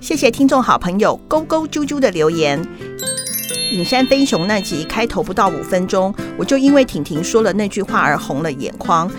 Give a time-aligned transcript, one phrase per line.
[0.00, 2.58] 谢谢听众好朋友勾勾啾啾的留言。
[3.70, 9.10] 隐山飞熊那集开头不到五分钟，我就因为婷婷说了那句话而红了眼眶。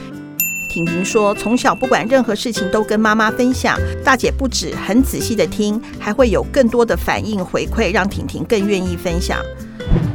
[0.69, 9.39] 婷婷说，从小不管任何事情都跟妈妈分享，大姐不止很仔细的听，还会有更多的反应回馈，让婷婷更愿意分享。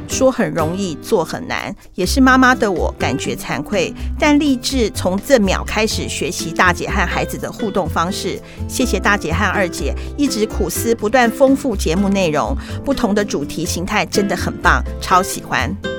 [0.09, 8.41] 说很容易，做很难，也是妈妈的我感觉惭愧，但立志从这秒开始学习大姐和孩子的互动方式。
[8.69, 15.96] 谢谢大姐和二姐一直苦思，不断丰富节目内容，不同的主题形态真的很棒，超喜欢。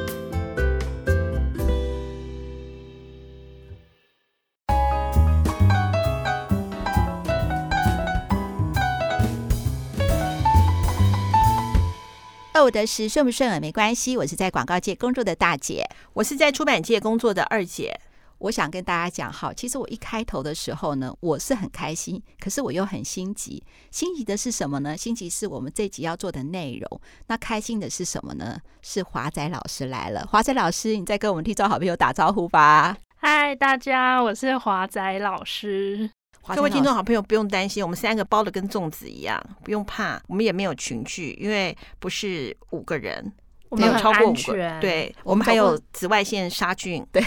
[12.68, 17.98] 我的是顺不顺耳没关系，我是在广告界工作的大姐，我是在出版界工作的二姐。
[18.40, 23.64] 我想跟大家讲，好，其实我一开头的时候呢，我是很开心，可是我又很心急。
[23.90, 24.98] 心急的是什么呢？
[24.98, 27.02] 心急是我们这集要做的内容。
[27.28, 28.60] 那开心的是什么呢？
[28.82, 30.28] 是华仔老师来了。
[30.30, 32.98] 华仔老师，你再跟我们听众好朋友打招呼吧。
[33.16, 36.10] 嗨，大家，我是华仔老师。
[36.56, 40.22] 各位听众好朋友，不用担心，我们三个包的跟粽子一样，不用怕。
[40.28, 43.32] 我们也没有群聚，因为不是五个人，
[43.70, 44.80] 我们有超过五个人。
[44.80, 47.06] 对，我们还有紫外线杀菌。
[47.12, 47.22] 对，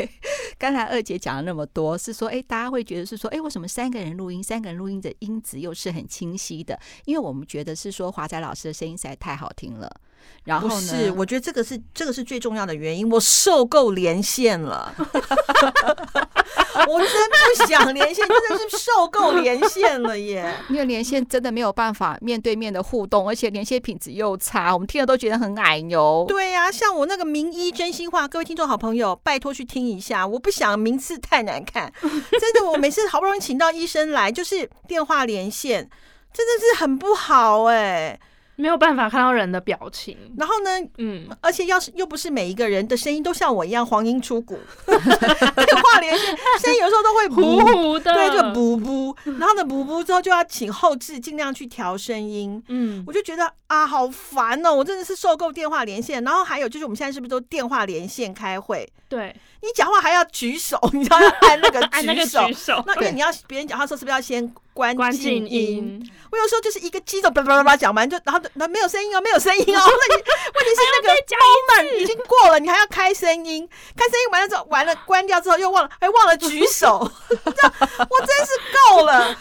[0.58, 6.78] 刚才二姐讲了那么多，是说，哎，大家会觉得是说，哎，为什么三个人录音，三个人录音的音质又是很清晰的？
[7.06, 9.90] 因为我们觉得是说，华仔老师的声音实在太好听了。
[10.44, 13.10] 然后呢，是，我觉得这个是这个是最重要的原因。
[13.10, 14.94] 我受够连线了，
[16.86, 20.54] 我真不想连线，真的是受够连线了耶！
[20.70, 26.24] 因为连线真的没有办法面对面的互动，而且连线品质又差，我们听了都觉得很矮哟。
[26.28, 30.24] 对呀、啊，像我那个名医真心话，各位听众好朋友，拜托去听一下。
[30.24, 35.90] 我不想名次太难看，真的，我每次好不容易请到医生来，就是电话连线，
[36.32, 38.18] 真的是很不好哎。
[38.56, 46.36] 没有办法看到人的表情，然后呢，嗯，而且要是又不是每一个人的声音都像我一样黄莺出谷， 电话连线。
[46.58, 58.90] 声音有时候都会糊糊的，对，就补补，然后呢补补之后就要请后置尽量去调声音，嗯，我就觉得啊好烦哦，我真的是受够电话连线，然后还有就是我们现在是不是都电话连线开会？
[59.08, 64.50] 对，你讲话还要举手，你知道要按那个举手，按那个举手，那因为你要别人讲话的时候是不是要先？
[64.84, 69.80] 关静音，我有时候就是一个机子叭叭叭叭讲完就，然后那没有声音哦，没有声音哦。
[69.80, 73.66] 问 题问题是那个 moment 已经过了，你还要开声音，
[73.96, 78.52] 开声音完了之后，完了关掉之后又忘了，还忘了举手， 我真是
[78.90, 79.36] 够了。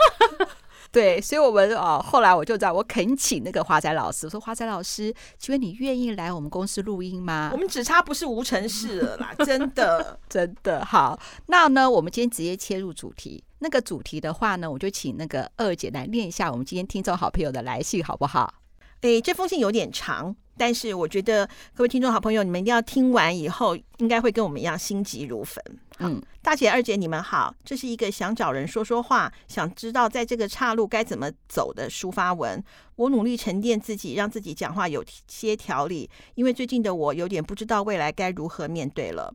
[0.95, 7.50] 对，所以我们哦，后来我就在我恳请那个华仔老师，我说华仔老师，请问你愿意来我们公司录音吗？
[7.51, 11.19] 我们只差不是无尘室了啦，真的 真的好。
[11.47, 13.44] 那呢，我们今天直接切入主题。
[13.59, 18.53] 那个主题的话呢，我就请那个二姐来念一下我们今天听众好朋友的来信，好不好？
[19.01, 25.62] 诶，这封信有点长，但是我觉得各位听众好朋友，你们一定要听完以后，应该会跟我们一样心急如焚。
[26.00, 32.61] 嗯，大姐、二姐，你们好，这是一个想找人说说话，想知道在这个岔路该怎么走的抒发文。
[32.97, 39.33] 我努力沉淀自己，让自己讲话有些条理，因为最近的我有点不知道未来该如何面对了。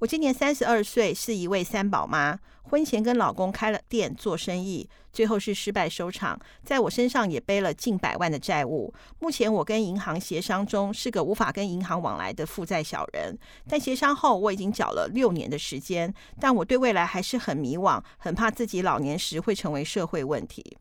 [0.00, 2.38] 我今年三十二岁，是一位三宝妈。
[2.62, 8.92] 婚前跟老公开了店做生意，最后是失败收场，在我身上也背了近百万的债务。
[9.18, 13.36] 目前我跟银行协商中，是个无法跟银行往来的负债小人。
[13.68, 20.76] 但协商后，我已经缴了六年的时间，但我对未来还是很迷惘，很怕自己老年时会成为社会问题。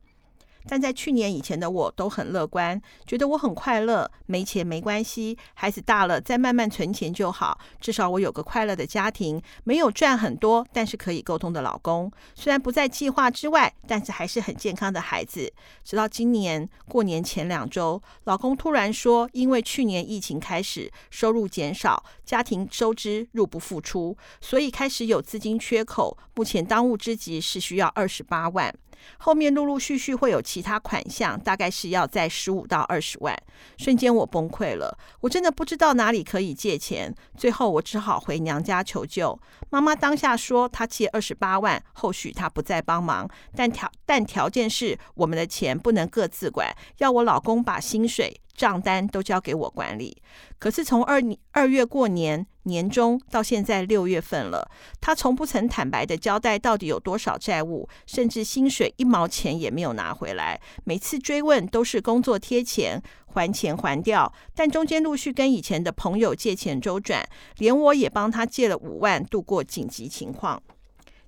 [0.70, 15.52] 但在去年以前的我都很乐观，觉得我很快乐，没钱没关系，孩子大了再慢慢存钱就好，至少我有个快乐的家庭，没有赚很多，但是可以沟通的老公，虽然不在计划之外，但是还是很健康的孩子。
[15.84, 28.72] 直到今年过年前两周，老公突然说，因为去年疫情开始收入减少，家庭收支入不敷出，所以开始有资金缺口，目前当务之急是需要二十八万。
[29.18, 33.38] 后面陆陆续续会有其他款项，大概是要在十五到二十万。
[33.78, 37.14] 瞬间我崩溃了，我真的不知道哪里可以借钱。
[37.38, 39.40] 最后我只好回娘家求救。
[39.70, 50.22] 妈妈当下说她借二十八万，后续她不再帮忙，但条但条件是我们的钱不能各自管，要我老公把薪水账单都交给我管理。
[50.60, 51.20] 可是从二
[51.52, 52.46] 二月过年。
[52.64, 54.70] 年中到现在六月份了，
[55.02, 60.62] 他从不曾坦白的交代到底有多少债务，甚至薪水一毛钱也没有拿回来。
[60.84, 63.02] 每次追问都是工作贴钱，
[63.34, 67.28] 还钱还掉，但中间陆续跟以前的朋友借钱周转，
[67.58, 70.62] 连我也帮他借了五万度过紧急情况。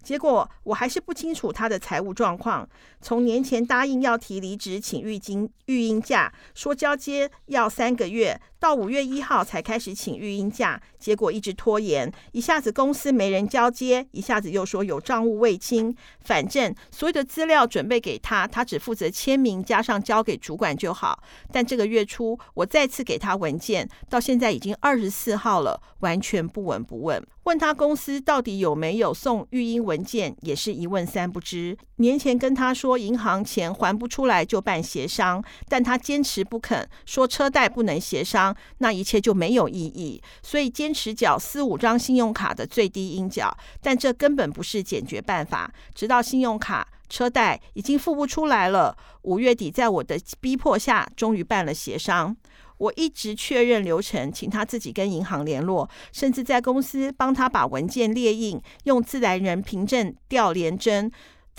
[0.01, 2.68] 结果我还是不清楚他的财务状况。
[3.01, 21.24] 从年前答应要提离职请育金育婴假，说交接要三个月，到五月一号才开始请育婴假，结果一直拖延，一下子公司没人交接，一下子又说有账务未清，反正所有的资料准备给他，他只负责签名加上交给主管就好。
[21.51, 27.25] 但这个月初我再次给他文件，到现在已经二十四号了，完全不闻不问。
[27.43, 31.75] 问他公司到底有没有送育婴文件，也是一问三不知。
[31.95, 40.21] 年前跟他说银行钱还不出来就办协商，但他坚持不肯，说车贷不能协商，那一切就没有意义。
[40.43, 45.73] 所以坚持缴四五张信用卡的最低应缴，但这根本不是解决办法。
[45.95, 52.35] 直到信用卡、车贷已经付不出来了，五月底在我的逼迫下，终于办了协商。
[52.81, 61.12] 我一直确认流程，请他自己跟银行联络，甚至在公司帮他把文件列印，用自然人凭证调联征。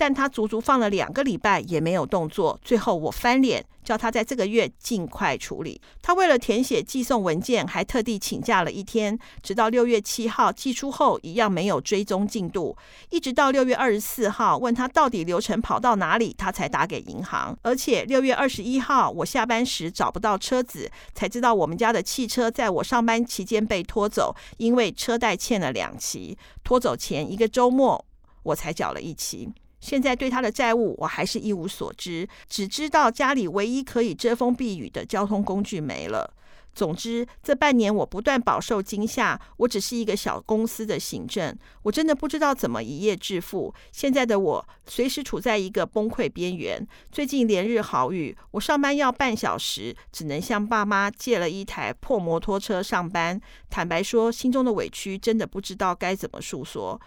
[0.03, 5.79] 但他足足放了两个礼拜也没有动作，最后我翻脸叫他在这个月尽快处理。
[6.01, 12.75] 他为了填写寄送文件，还特地请假了一天，直到六月七号寄出后一样没有追踪进度，
[13.11, 17.57] 一直到六月二十四号问他到底流程跑到哪里，他才打给银行。
[17.61, 28.03] 而且六月二十一号我下班时找不到车子，才知道我们家的汽车在我上班期间被拖走，因为车贷欠了两期，拖走前一个周末
[28.43, 29.47] 我才缴了一期。
[29.83, 36.33] 现在对他的债务，我还是一无所知，只知道家里唯一可以遮风避雨的交通工具没了。
[36.73, 39.39] 总之，这半年我不断饱受惊吓。
[39.57, 43.75] 我只是一个小公司的行政，我真的不知道怎么一夜致富。
[43.91, 46.87] 现在的我随时处在一个崩溃边缘。
[47.11, 53.39] 最近连日好雨，我上班要半小时，只能向爸妈借了一台破摩托车上班。
[53.69, 56.99] 坦白说，心中的委屈真的不知道该怎么诉说。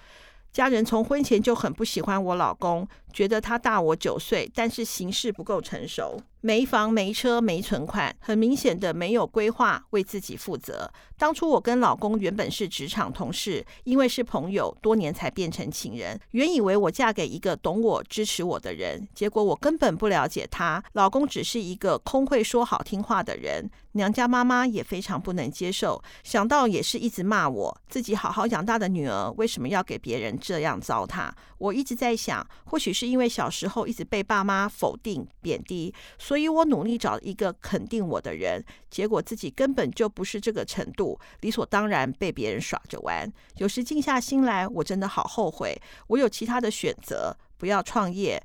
[0.57, 10.89] 家人从婚前就很不喜欢我老公，觉得他大我九岁，但是行事不够成熟，没房没车没存款，很明显的没有规划，为自己负责。
[11.19, 16.21] 当初我跟老公原本是职场同事，因为是朋友，多年才变成情人。
[16.31, 20.81] 原以为我嫁给一个懂我、支持我的人，结果我根本不了解他。
[20.93, 31.31] 老公只是一个空会说好听话的人，娘家妈妈也非常不能接受，想到也是一直骂我，自己好好养大的女儿为什么要给别人这样糟蹋？
[31.59, 43.27] 我一直在想，或许是因为小时候一直被爸妈否定、贬低，所所以我努力找一个肯定我的人，结果自己根本就不是这个程度，理所当然被别人耍着玩。
[43.57, 45.75] 有时静下心来，我真的好后悔，
[46.09, 48.39] 我有其他的选择，不要创业，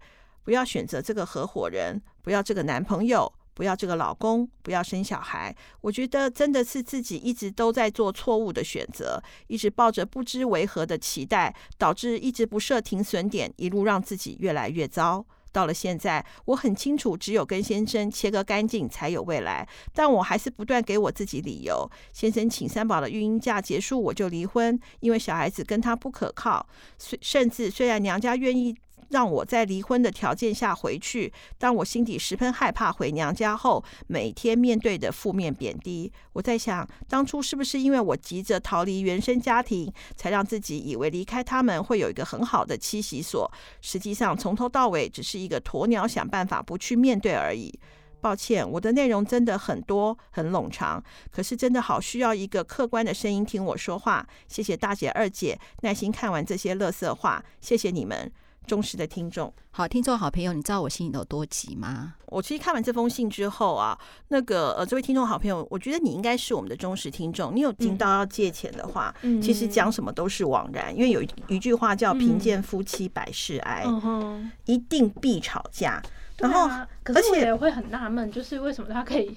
[0.45, 3.29] 不要选择这个合伙人，不要这个男朋友。
[3.53, 5.53] 不要这个老公，不要生小孩。
[5.81, 15.23] 我觉得真的是自己一直都在做错误的选择，一直抱着不知为何的期待，导致一直不设停损点，一路让自己越来越糟。
[15.51, 21.89] 到了现在，我很清楚，只有跟先生切割干净才有未来，但我还是不断给我自己理由。
[22.13, 26.67] 先生请三宝的育婴假结束，我就离婚，因为小孩子跟他不可靠。
[26.97, 28.75] 虽甚至虽然娘家愿意。
[29.11, 31.31] 让我在离婚的条件下回去。
[31.57, 43.51] 当我心底十分害怕回娘家后，每天面对的负面贬低，我在想，当初是不是因为我急着逃离原生家庭，才让自己以为离开他们会有一个很好的栖息所？
[43.81, 47.77] 实际上，从头到尾只是一个鸵鸟想办法不去面对而已。
[48.21, 54.25] 抱歉，我的内容真的很多很冗长，可是真的好需要一个客观的声音听我说话。
[54.47, 58.31] 谢谢大姐、二姐耐心看完这些垃圾话，谢谢你们。
[58.67, 62.13] 忠实的听众，好听众好朋友，你知道我心里有多急吗？
[62.27, 63.97] 我其实看完这封信之后啊，
[64.29, 67.53] 那个呃，这位听众好朋友，我觉得你应该是我们的忠实听众。
[67.53, 76.01] 你有听到要借钱的话，嗯、其实讲什么都是枉然，因为有一句话叫“贫贱夫妻百事哀”，嗯、一定必吵架。
[76.37, 79.35] 然后，啊、可是我也会很纳闷，就是为什么她可以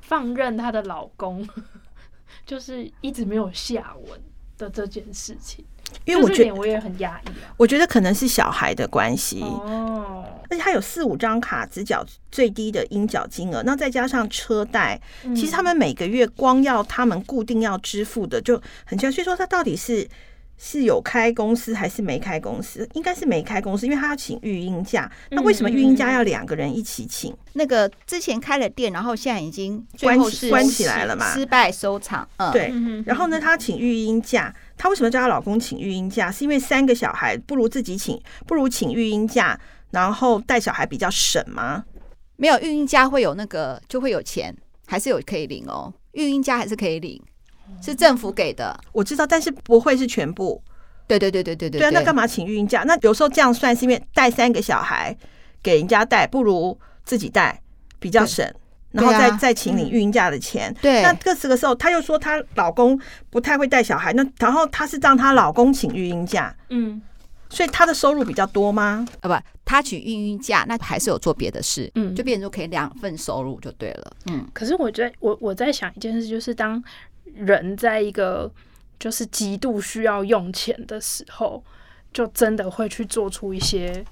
[0.00, 1.48] 放任她的老公，
[2.44, 4.20] 就是一直没有下文
[4.58, 5.64] 的这件事情。
[6.04, 9.40] 因为我觉得我也很压抑，我觉得可能是小孩的关系。
[9.42, 15.00] 哦，而且他有四五张卡只缴最低的应缴金额，那再加上车贷，
[15.34, 19.12] 其实他们每个月光要他们固定要支付的就很像。
[19.12, 20.08] 所以说他到底是
[20.58, 22.86] 是有开公司还是没开公司？
[22.94, 25.10] 应该是没开公司，因为他要请育婴假。
[25.30, 27.34] 那为什么育婴假要两个人一起请？
[27.52, 30.18] 那个之前开了店，然后现在已经关
[30.50, 31.32] 关起来了嘛？
[31.32, 32.28] 失败收场。
[32.36, 32.72] 嗯，对。
[33.06, 34.54] 然后呢，他请育婴假。
[34.76, 36.30] 她为什么叫她老公请育婴假？
[36.30, 39.58] 是因为三个小孩不如自己请，不如请育婴假，
[39.90, 41.84] 然后带小孩比较省吗？
[42.36, 45.92] 没有育婴假会有那个就会有钱，还是有可以领哦。
[46.12, 47.20] 育婴假还是可以领，
[47.80, 50.62] 是政府给的，我知道，但是不会是全部。
[51.06, 51.80] 对对对对对对。
[51.80, 52.82] 对啊，那干嘛请育婴假？
[52.84, 55.16] 那有时候这样算是因为带三个小孩
[55.62, 57.60] 给人家带，不如自己带
[57.98, 58.46] 比较省。
[58.90, 61.02] 然后再、啊、再请你育婴假的钱，对。
[61.02, 62.98] 那这个时候，她又说她老公
[63.28, 67.00] 不太会带小孩，那然后她是让她老公请育婴假，嗯，
[67.50, 69.06] 所以她的收入比较多吗？
[69.20, 74.48] 啊，不，她请育婴假，那还是有做别的事，嗯，就变成说可以两份收入就对了，嗯。
[74.54, 76.82] 可是我觉得，我我在想一件事，就是当
[77.38, 78.50] 人在一个
[78.98, 81.62] 就是极度需要用钱的时候，
[82.12, 84.04] 就真的会去做出一些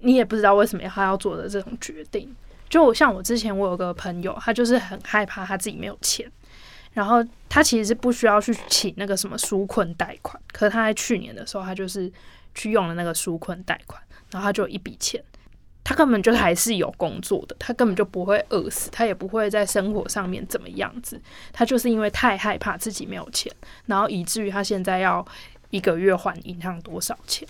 [0.00, 2.34] 你也不知道为什么他要做的这种决定。
[2.68, 6.28] 就像我之前，我有个朋友，他就是很害怕他自己没有钱，
[6.92, 12.10] 然后他其实是不需要去请那个什么纾困贷款，可是他在去年的时候，他就是
[12.54, 15.22] 去用了那个纾困贷款，然后他就有一笔钱，
[15.88, 23.52] 他根本就还是有工作的，他根本就不会饿死，他也不会在生活上面怎么样子，他就是因为太害怕自己没有钱，
[23.84, 25.24] 然后以至于他现在要
[25.70, 27.46] 一个月还银行多少钱，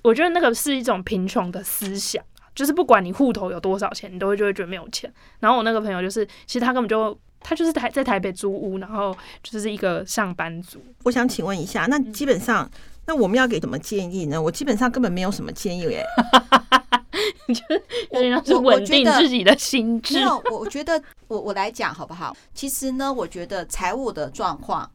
[0.00, 2.24] 我觉得那个是一种贫穷的思想。
[2.54, 5.12] 就是不管你户头有多少钱，你都会就会觉得没有钱。
[5.40, 10.82] 然后我那个朋友就是，其实他根本就他就是台在台北租屋，然后就是一个上班族。
[11.04, 12.66] 我想请问一下，那基本上，
[13.06, 14.40] 那我们要给什么建议呢？
[14.40, 16.04] 我基本上根本没有什么建议耶。
[17.48, 20.14] 就是有点像是稳定自己的心智。
[20.14, 22.36] 没有，我觉得我我来讲好不好？
[22.52, 24.90] 其实呢，我觉得财务的状况。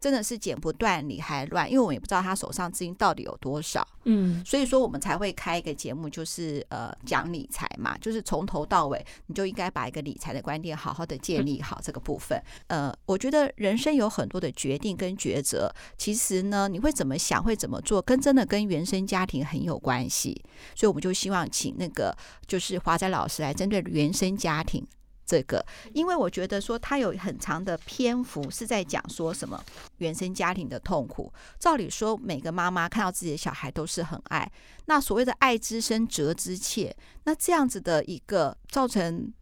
[0.00, 12.42] 真的是剪不断理还乱，因为我们也不知道他手上资金到底有多少，嗯，所以说我们才会开一个节目，就是呃讲理财嘛，就是从头到尾你就应该把一个理财的观点好好的建立好这个部分。
[12.68, 20.42] 呃，我觉得人生有很多的决定跟抉择，其实呢，你会怎么想，会怎么做，跟真的跟原生家庭很有关系，
[20.74, 22.16] 所以我们就希望请那个
[22.46, 24.86] 就是华仔老师来针对原生家庭。
[25.30, 29.62] 这个，因为我觉得说他有很长的篇幅是在讲说什么
[29.98, 31.32] 原生家庭的痛苦。
[31.60, 34.50] 照理说，每个妈妈看到自己的小孩都是很爱，
[34.86, 39.32] 那所谓的爱之深责之切，那这样子的一个造成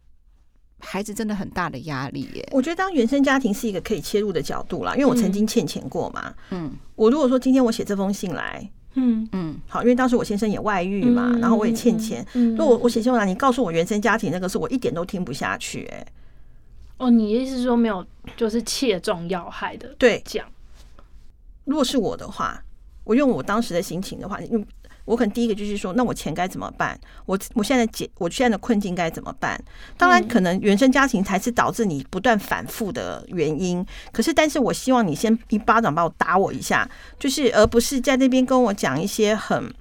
[0.77, 2.47] 孩子真的很大的压力耶。
[2.51, 6.31] 我觉得当原生家庭是一个可以切入的角度啦，因为我曾经欠钱过嘛。
[6.51, 8.71] 嗯，我如果说今天我写这封信来。
[8.95, 12.25] 嗯嗯，好，因为当时我先生也外遇嘛，嗯、然后我也欠钱。
[12.33, 15.95] 嗯，那、嗯、我我写信来，你告诉我原生家庭那个事，我一点都听不下去、欸。
[15.95, 16.07] 哎，
[16.97, 18.05] 哦，你意思是说没有，
[18.35, 19.93] 就是切中要害的？
[19.97, 20.45] 对，讲。
[21.65, 22.61] 如果是我的话，
[23.03, 24.65] 我用我当时的心情的话，用。
[25.09, 26.95] 我可能第一个就是说，那我钱该怎么办？
[27.25, 29.59] 我我现在解我现在的困境该怎么办？
[29.97, 33.83] 当然，可能原生家庭才是导致你不断反复的原因。
[34.11, 36.87] 可是，但是我希望你先一巴掌把我打我一下，
[37.17, 39.73] 就是而不是在那边跟我讲一些很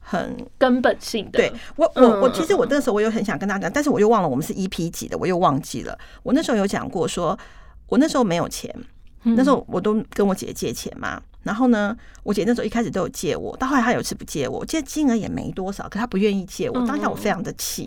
[0.00, 1.38] 很根本性的。
[1.38, 5.98] 对我，我我其实我那时候我又很想跟他讲，但是我又忘了我们是 EP 几的，我又忘记了。
[6.22, 7.38] 我那时候有讲过说，说
[7.88, 8.70] 我那时候没有钱，
[9.22, 11.22] 那时候我都跟我姐借钱嘛。
[11.42, 16.86] 然后呢，我姐那时候一开始都有借我，到后来她有次不借我，我记得金额也没多少，可她不愿意借我。
[16.86, 17.84] 当下我非常的气，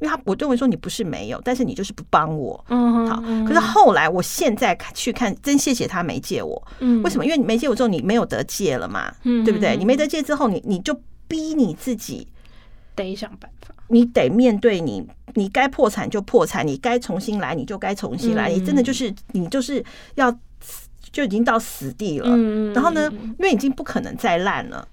[0.00, 2.64] 因为她我认为说你不是没有，但是你就是不帮我。
[2.68, 3.20] 嗯，好。
[3.46, 6.62] 可是后来我现在去看，真谢谢她没借我。
[6.78, 7.24] 嗯，为什么？
[7.24, 9.76] 因为你没借我之后，你没有得借了嘛，嗯对不对？
[9.76, 12.26] 你没得借之后，你你就逼你自己
[12.94, 20.34] 得想办法，你得面对你，你该破产就破产，你该重新来你就该重新来，你真的就是你就是要。
[21.12, 22.36] 就已经到死地了，
[22.72, 24.88] 然后呢，因为已经不可能再烂了，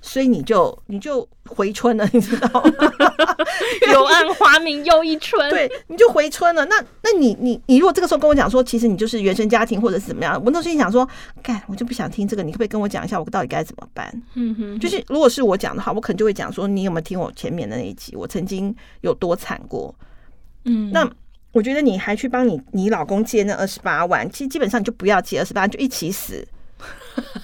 [0.00, 2.92] 所以你就你就回春了， 你知道吗？
[3.86, 6.64] 柳暗花明又一春，对，你就回春了。
[6.66, 11.08] 那那你你你如果这个时候跟我讲说，其实你就是原生家庭或者是怎么样，我那时候心想说，
[11.42, 14.12] 干，我就不想听这个，你可不可以跟我讲一下，我到底该怎么办？
[14.34, 18.16] 嗯哼，就是如果是我讲的话，我可能就会讲说，你有没有听我前面的那一集？
[18.16, 19.94] 我曾经有多惨过？
[20.64, 21.08] 嗯，那。
[21.52, 26.46] 我觉得你还去帮你你老公借那二十八万，其实基本上你就不要借二十八，就一起死。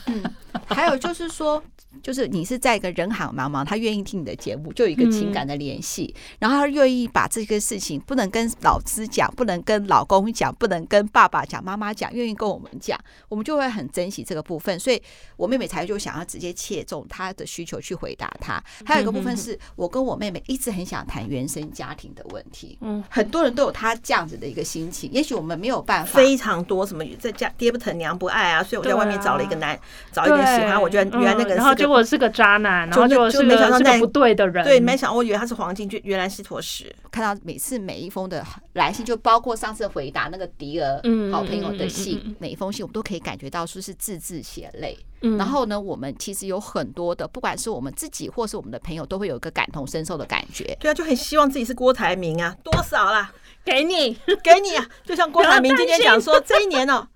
[0.07, 0.23] 嗯，
[0.67, 1.63] 还有就是说。
[2.03, 14.79] 就是你是在一个人海茫茫，他愿意听你的节目，就有一个情感的联系，然后他愿意把这个事情不能跟老师讲，不能跟老公讲，不能跟爸爸讲、妈妈讲，愿意跟我们讲，我们就会很珍惜这个部分。
[14.79, 15.03] 所以
[15.37, 18.63] 我妹妹才就想要直接切中他的需求去回答他。
[18.85, 22.79] 还有一个部分是我跟我妹妹一直很想谈原生家庭的问题。
[22.81, 26.19] 嗯，很多人都有他这样子的一个心情，也许我们没有办法。
[26.19, 29.79] 非常多什么在家爹不疼娘不爱啊，所以我在外面找了一个男，
[30.13, 31.89] 找一个喜欢，我觉得原来那个然后就。
[31.89, 36.95] 我是个渣男，然后就就没想到是个不对的人，对，没想到我以为他是黄金，就原来是坨屎。
[37.11, 38.45] 看到每次每一封的
[38.75, 41.01] 来信，就包括上次回答那个迪儿
[41.33, 44.99] 好朋友的信，每一封信我们都可以感觉到说是字字血泪。
[45.39, 50.77] 然后呢，我们其实有很多的，不管是我们自己或是我们的朋友，都会有一个感同身受的感觉。
[50.79, 53.33] 对啊，就很希望自己是郭台铭啊，多少啦？
[53.65, 54.87] 给你，给你啊！
[55.05, 57.09] 就像郭台铭今天讲说，这一年哦。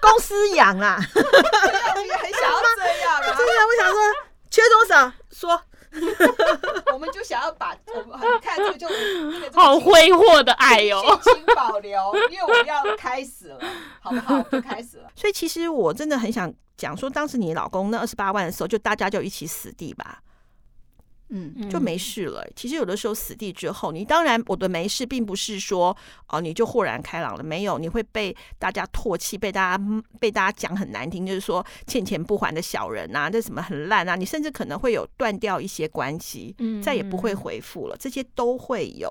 [0.00, 3.34] 公司养啊，你也很想要这样啊？
[3.36, 4.00] 真的，我想说
[4.50, 5.62] 缺多少说。
[6.90, 8.88] 我们就想要把我们看这个就
[9.52, 12.00] 好挥霍的爱哟、哦，请保留，
[12.30, 13.60] 因为我们要开始了，
[14.00, 14.40] 好不好？
[14.50, 15.10] 就开始了。
[15.14, 20.20] 所以其实我真的很想讲说，当时你老公那二十八万的时候，就大家就一起死地吧。
[21.34, 22.46] 嗯，就没事了。
[22.54, 25.96] 其实有的时候死地之后，你当然我的没事，并不是说
[26.28, 29.84] 哦你就豁然开朗了，没有，你会被大家唾弃，被大家
[30.20, 39.10] 被大家讲很难听，就是说欠钱不还的小人啊，这什么很烂啊，你甚至可能会有断掉一些关系，再也不会回复了，这些都会有。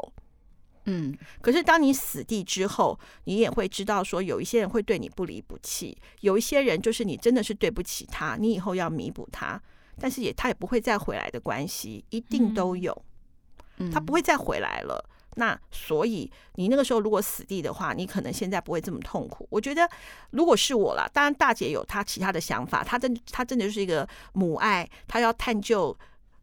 [0.86, 9.62] 嗯，可是当你死地之后，你也会知道说，有一些人会对你不离不弃，有一些人就是你真的是对不起他，你以后要弥补他。
[10.00, 12.96] 但是也他也不会再回来的关系，一定都有，
[13.92, 15.04] 他不会再回来了。
[15.36, 19.48] 那所以你那个时候如果死地的话，你可能现在不会这么痛苦。
[19.50, 19.90] 我觉得
[20.32, 25.98] 如果是我啦，当然大姐有她其他的想法，她真她真的就是一个母爱，她要探究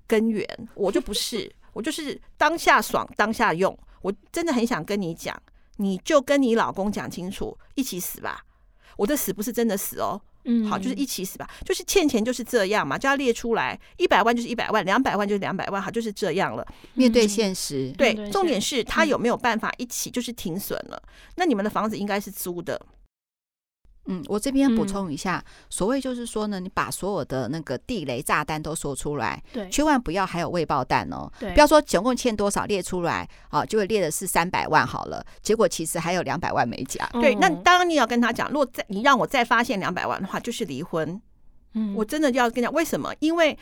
[0.06, 0.48] 根源。
[0.74, 3.78] 我就不是，我就是当下爽当下用。
[4.00, 5.38] 我真的很想跟你讲，
[5.76, 8.42] 你就跟你老公讲清楚，一起死吧。
[8.96, 10.18] 我的死不是真的死哦。
[10.50, 16.66] 嗯，好，就是一起死吧，就是欠钱就是这样嘛，就要列出来，一百万就是一百万，两百万就是两百万，好，就是这样了。
[16.94, 21.02] 面对现实，对，重点是他有没有办法一起就是停损了？
[21.36, 22.80] 那你们的房子应该是租的。
[24.10, 37.06] 嗯，我这边补充一下，嗯、所谓就是说呢，你把所有的那个地雷炸弹都说出来，对，千万不要还有未爆弹哦，对，不要说总共欠多少列出来，啊，就会列的是三百万好了，结果其实还有两百万没讲。
[37.12, 41.20] 嗯、对，那当然你要跟他讲，如果再你让我再发现两百万的话，就是离婚。
[41.74, 43.14] 嗯，我真的就要跟你讲，为什么？
[43.20, 43.58] 因为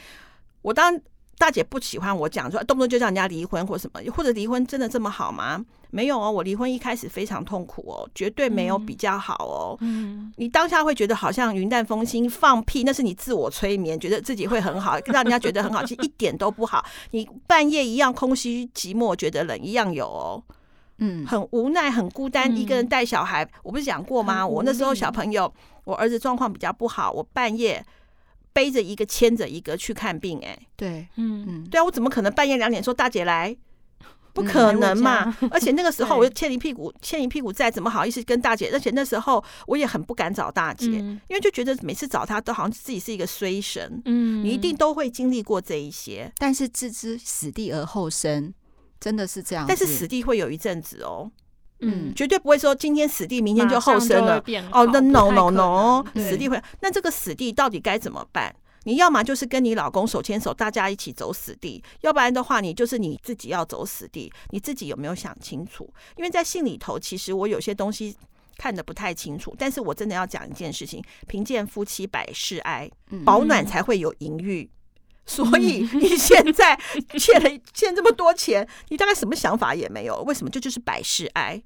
[0.62, 0.98] 我当。
[1.38, 5.62] 大姐不喜欢我讲说动不动就让人家离婚或什么，或者离婚真的这么好吗？
[5.96, 9.78] 没有哦，我离婚一开始非常痛苦哦，绝对没有比较好哦。
[9.80, 16.84] 嗯，你当下会觉得好像云淡风轻，放屁，那是你自我催眠，觉得自己会很好， 让人家觉得很好，其实一点都不好。
[17.12, 20.42] 你半夜一样空虚寂寞，觉得冷一样有哦。
[20.98, 23.48] 嗯，很无奈，很孤单，一个人带小孩。
[23.62, 24.46] 我不是讲过吗？
[24.46, 25.50] 我那时候小朋友，
[25.84, 27.82] 我儿子状况比较不好，我半夜。
[28.52, 33.54] 背着一个牵着一个去看病，欸，哎，对，嗯嗯，对啊，我怎么可能半夜两点说大姐来？
[34.36, 35.34] 不可能嘛！
[35.50, 38.70] 而且那个时 候我就欠一屁股，欠一屁股债，怎么好意思跟大姐？
[38.72, 44.02] 而且那时候我也很不敢找大姐，因为就觉得每次找她都好像自己是一个衰神。
[44.04, 48.52] 嗯，你一定都会经历过这一些，但是置之死地而后生，
[49.00, 49.64] 真的是这样。
[49.66, 51.30] 但是死地会有一阵子哦。
[51.80, 54.42] 嗯，绝对不会说今天死地，明天就后生了。
[54.72, 56.60] 哦，那 no no no，死地会。
[56.80, 58.54] 那这个死地到底该怎么办？
[58.86, 64.32] 你要么就是跟你老公手牵手，大家一起走死地；要不然的话，你就是你自己要走死地。
[64.50, 65.92] 你自己有没有想清楚？
[66.16, 68.16] 因为在信里头，其实我有些东西
[68.56, 69.52] 看得不太清楚。
[69.58, 72.88] 但是我真的要讲一件事情：贫贱夫妻百事哀，
[73.24, 74.70] 保暖才会有淫欲。
[75.26, 76.78] 所以你现在
[77.18, 80.22] 欠了欠这么多钱，你大概什么想法也没有？
[80.22, 80.48] 为什么？
[80.48, 81.60] 这就，就是百事哀。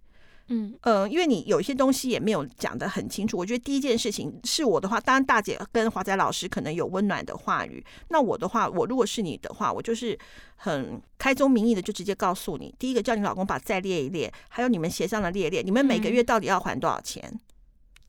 [0.51, 3.39] 嗯呃，因为你有一些东西也没有讲得很清楚。
[3.39, 7.83] 我觉得第一件事情是我的话，当然大姐跟华仔老师可能有温暖的话语。
[8.09, 10.19] 那我的话，我如果是你的话，我就是
[10.57, 17.23] 很开宗明义的就直接告诉你：第一个叫你老公把债列一列，还有你们协商的列一列，你们每个月到底要还多少钱？
[17.33, 17.41] 嗯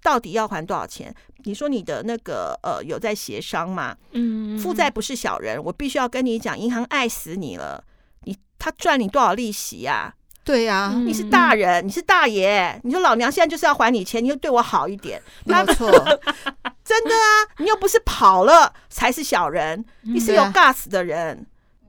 [0.04, 1.14] 到底要还多少钱？
[1.44, 3.96] 你说你的那个呃有在协商吗？
[4.14, 7.84] 嗯，负债不是小人，我必须要跟你讲，银行爱死你了。
[8.24, 10.16] 你他赚你多少利息呀？
[10.44, 12.80] 对呀，你是大人，你是大爷。
[12.84, 15.22] 你说老娘现在就是要还你钱，你就对我好一点。
[15.46, 15.90] 没错，
[16.84, 21.46] 真的啊，你又不是跑了才是小人，你是有 gas 的人。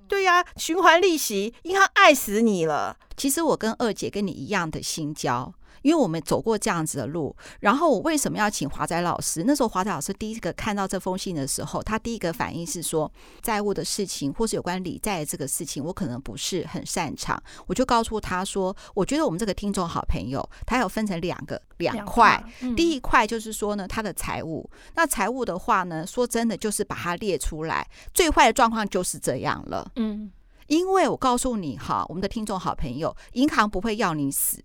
[0.06, 2.96] 对呀，循环利息，银行爱死你了。
[3.16, 5.54] 其实我跟二姐跟你一样的心焦。
[5.82, 9.44] 因为我们走过这样子的路，然后我为什么要请华仔老师？
[9.46, 13.10] 那时候华仔老师第一个看到这封信的时候，他第一个反应是说，
[13.42, 17.40] 债务的事情或是有关理债的这个事情，我可能不是很擅长。
[17.66, 24.68] 我就告诉他说，我觉得我们这个听众好朋友，他有分成两个两块，嗯、第一块就是说呢，他的财务。
[24.94, 29.90] 那财务的话呢，说真的就是把它列出来，最坏的状况就是这样了。
[29.96, 30.30] 嗯，
[30.66, 34.62] 因为我告诉你哈，我们的听众好朋友，银行不会要你死。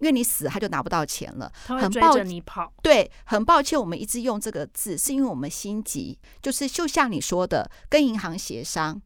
[0.00, 1.50] 因为你死，他就拿不到钱了。
[1.66, 2.72] 他会追着你跑。
[2.82, 6.18] 对，很抱歉，我们一直用这个字，是因为我们心急。
[6.42, 9.00] 就是就像你说的，跟银行协商，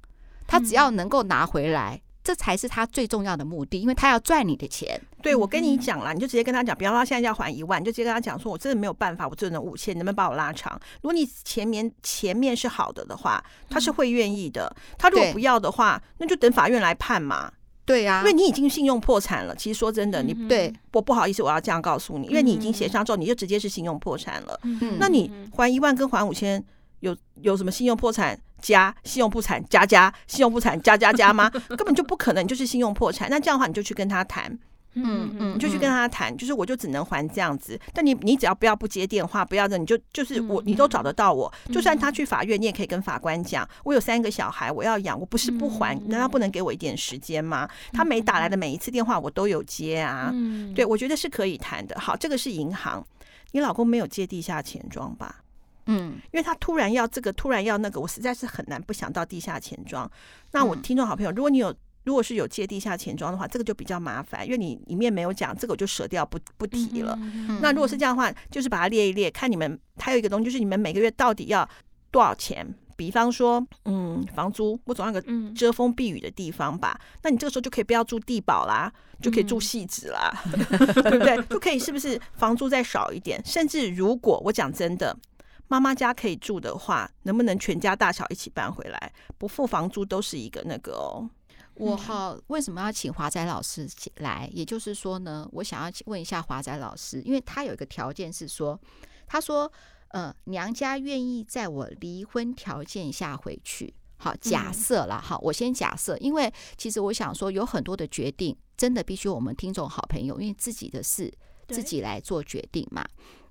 [0.46, 5.00] 他只要能够拿回来，嗯、这才是他最重要的目的，因为他要赚你的钱。
[5.20, 10.78] 对，我跟你讲了，你就直接跟他讲，比方说他现在要还一万，你就直接跟他讲说，我真的没有办法，我只能五千，你能不能把我拉长？
[11.02, 14.74] 如果你前面前面是好的的话，他是会愿意的。
[14.96, 17.50] 他如果不要的话，那就等法院来判嘛。
[17.84, 19.54] 对呀、啊，因为你已经信用破产了。
[19.54, 24.58] 其实说真的，你对我不好意思，我要这样告诉你，因为你已经协商之后，你就直接是信用破产了。
[24.62, 26.62] 嗯，那你还一万跟还五千，
[27.00, 31.50] 有有什么信用破产加信用破产加加信用破产加加加吗？
[31.76, 33.28] 根本就不可能，你就是信用破产。
[33.28, 34.58] 那这样的话，你就去跟他谈。
[34.94, 37.78] 嗯嗯，你就去跟他谈，就是我就只能还这样子。
[37.92, 41.52] 但你你只要不要不接电话，不要的，你就就是我，你都找得到我。
[41.72, 47.68] 就算他去法院，你也可以跟法官讲，我有三个小孩，我要养，我不是不还，难道不能给我一点时间吗？
[47.92, 50.32] 他每打来的每一次电话，我都有接啊。
[50.74, 51.98] 对，我觉得是可以谈的。
[51.98, 53.04] 好，这个是银行，
[53.50, 55.42] 你老公没有借地下钱庄吧？
[55.86, 60.10] 嗯，因为他突然要这个，突然要那个，我实在是很难不想到地下钱庄。
[60.52, 61.74] 那我听众好朋友，如果你有。
[62.04, 67.18] 如果是有借地下钱庄的话，这个就比较麻烦，因为你里面没有讲，这个我就舍掉不不提了。
[67.60, 71.68] 那如果是这样的话，就是把它列一列，看你们还有一个东西，就是你们每个月到底要
[72.10, 72.74] 多少钱？
[72.96, 75.20] 比方说，嗯，房租，我总要个
[75.52, 76.96] 遮风避雨的地方吧。
[77.00, 80.52] 嗯、那你这个时候就可以不要住地堡啦，就可以住细子啦，嗯、
[81.02, 81.42] 对不对？
[81.48, 83.42] 就可以是不是房租再少一点？
[83.44, 85.16] 甚至如果我讲真的，
[85.66, 91.28] 妈妈家可以住的话，能不能全家大小一起搬回来，不付房租都是一个那个哦。
[91.76, 94.48] 我好，为什么要请华仔老师来？
[94.52, 98.78] 也就是说呢，我想要问一下华仔老师，因为他有一个条件是说，
[99.26, 99.70] 他说，
[100.08, 103.92] 呃，娘家愿意在我离婚条件下回去。
[104.18, 111.32] 好，假设了，好，我先假设，因为其实我想说，有很多的决定真的必须我们听众好朋友，因为自己的事
[111.68, 113.04] 自己来做决定嘛。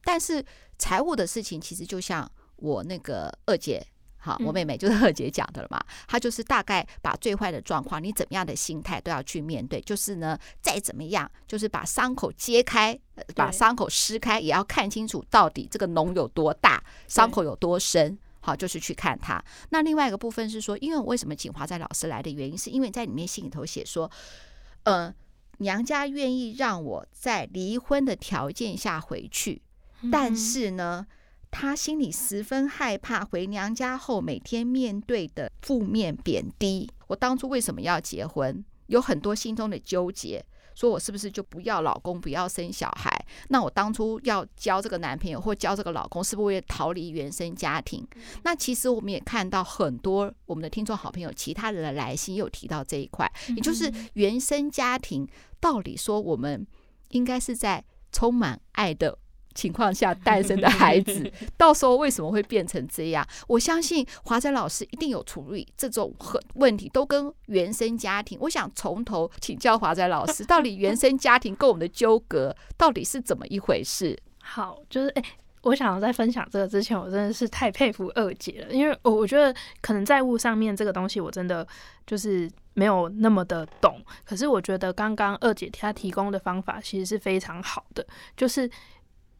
[0.03, 0.43] 但是
[0.77, 3.85] 财务的事情，其实就像我那个二姐。
[4.25, 5.83] 好，我妹妹就是贺姐讲的了嘛。
[6.07, 9.81] 她就是大概把最坏的状况，你怎么样的心态都要去面对。
[9.81, 12.97] 就是呢，再怎么样，就是把伤口揭开，
[13.35, 18.17] 把伤口撕开，也要看清楚到底这个脓有多大，伤口有多深。
[18.39, 19.43] 好，就是去看它。
[19.71, 24.09] 那另外一个部分是说，因为我为什么请华在老师来的原因，是因为在里面信里头写说，
[24.83, 25.13] 呃，
[25.57, 29.61] 娘家愿意让我在离婚的条件下回去，
[30.09, 31.05] 但是呢。
[31.53, 36.89] 他心里十分害怕回娘家后每天面对的负面贬低。
[37.07, 38.65] 我当初为什么要结婚？
[38.87, 43.25] 有很多心中的纠结，说我是不是就不要老公，不要生小孩？
[43.49, 48.05] 那我当初要交这个男朋友或交这个老公，是不是为了逃离原生家庭？
[48.43, 55.27] 那其实我们也看到很多我们的听众好朋友，其他人的来信也有提到这一块，也就是原生家庭
[55.59, 56.65] 到底说我们
[57.09, 59.19] 应该是在充满爱的。
[59.53, 63.25] 情况下诞生的孩子， 到时候为什么会变成这样？
[63.47, 68.37] 我相信华仔老师一定有处理这种很问题，都跟原生家庭。
[68.41, 74.17] 我想从头请教华仔老师， 到底原生家庭跟我们的纠葛到底是怎么一回事？
[74.41, 75.29] 好，就是哎、欸，
[75.61, 81.65] 我想在分享这个之前，我真的是太佩服二姐了，因为我我觉得可能债务上面这个东西，我真的
[82.05, 84.01] 就是没有那么的懂。
[84.25, 88.69] 可是我觉得刚刚二姐她提供的方法其实是非常好的，就是。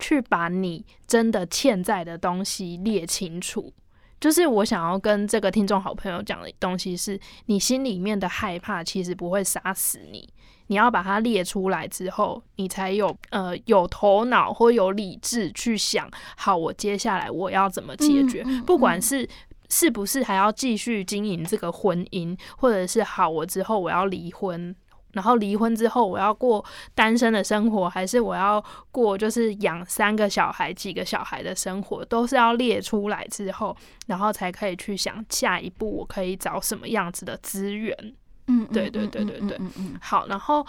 [0.04, 3.72] 去把你真的欠债的东西列清楚，
[4.20, 10.28] 就是我想要跟这个听众好朋友讲的东西是，你心里面的害怕其实不会杀死你，
[10.68, 19.26] 你要把它列出来之后，你才有呃有头脑或有理智去想，好，我接下来我要怎么解决，不管是
[19.70, 24.76] 是不是还要继续经营这个婚姻，或者是好，我之后我要离婚。
[25.14, 33.76] 然后离婚之后，我要过单身的生活，还是我要过就是养三个小孩、几个小孩的生活，都是要列出来之后，
[34.08, 37.98] 然后才可以去想下一步我可以找什么样子的资源。
[38.48, 39.58] 嗯，对对对对对，
[40.02, 40.66] 好，然后。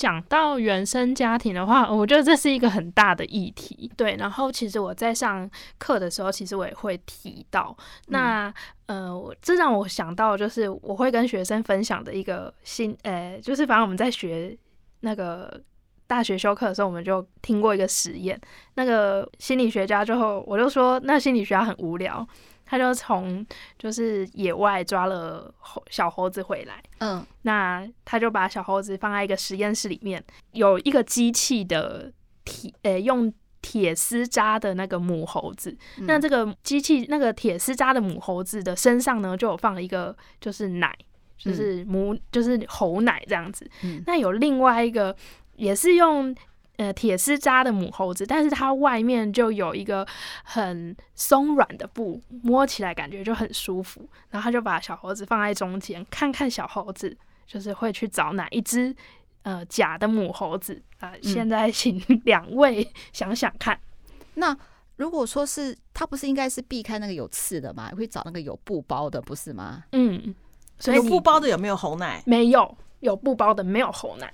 [0.00, 3.92] 讲到原生家庭的话，我觉得这是一个很大的议题。
[3.98, 7.76] 对，然后其实我在上课的时候，其实我也会提到。
[8.06, 8.50] 那
[8.86, 14.56] 呃，这让我想到，就是我会跟学生分享的一个新，呃，就是反正我们在学
[15.00, 15.60] 那个
[16.06, 18.40] 大学修课的时候，我们就听过一个实验。
[18.76, 22.26] 那个心理学家最后，我就说，那心理学家很无聊。
[22.70, 23.44] 他就从
[23.76, 32.12] 就是野外抓了猴小猴子回来，嗯，那他就把小猴子放在一个实验室里面，有一个机器的
[32.44, 40.96] 铁，呃，用铁丝扎的那个母猴子，嗯、那这个机器那个铁丝扎的母猴子的身上呢，就有放了一个就是奶，
[41.36, 45.16] 就是母、嗯、就是猴奶这样子，嗯、那有另外一个
[45.56, 46.32] 也是用。
[46.80, 50.06] 呃，铁丝扎的母猴子，但是它外面就有一个
[50.42, 54.08] 很松软的布，摸起来感觉就很舒服。
[54.30, 57.14] 然后他就把小猴子放在中间，看看小猴子
[57.46, 58.96] 就是会去找哪一只
[59.42, 61.10] 呃假的母猴子啊。
[61.10, 64.56] 呃，现在请两位想想看，嗯、那
[64.96, 67.90] 如果说是它，不是应该是避开那个有刺的吗？
[67.94, 69.84] 会找那个有布包的，不是吗？
[69.92, 70.34] 嗯，
[70.78, 72.22] 所以有布包的有没有猴奶？
[72.24, 72.74] 没有。
[73.00, 74.30] 有布包的没有猴奶。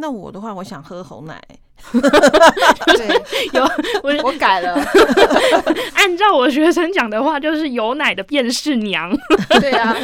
[0.00, 1.40] 那我的话，我想喝猴奶。
[1.92, 3.08] 对，
[3.54, 3.64] 有
[4.02, 4.74] 我我改了。
[5.96, 9.10] 按照我学生讲的话，就是有奶的便是娘。
[9.60, 9.96] 对啊，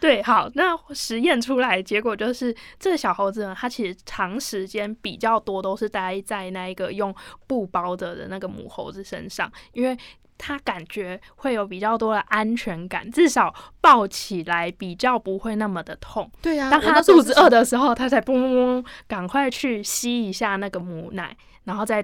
[0.00, 7.14] 对，好，那实验出来结果就是，这个小猴子呢，它其实长时间比较多都是待在那一个用
[7.46, 9.96] 布包着的那个母猴子身上，因为。
[10.42, 16.28] 他感觉会有比较多的安全感，至少抱起来比较不会那么的痛。
[16.40, 22.02] 对啊，当他肚子饿的时候，他才嘣嘣嘣，赶快去吸一下那个母奶，然后再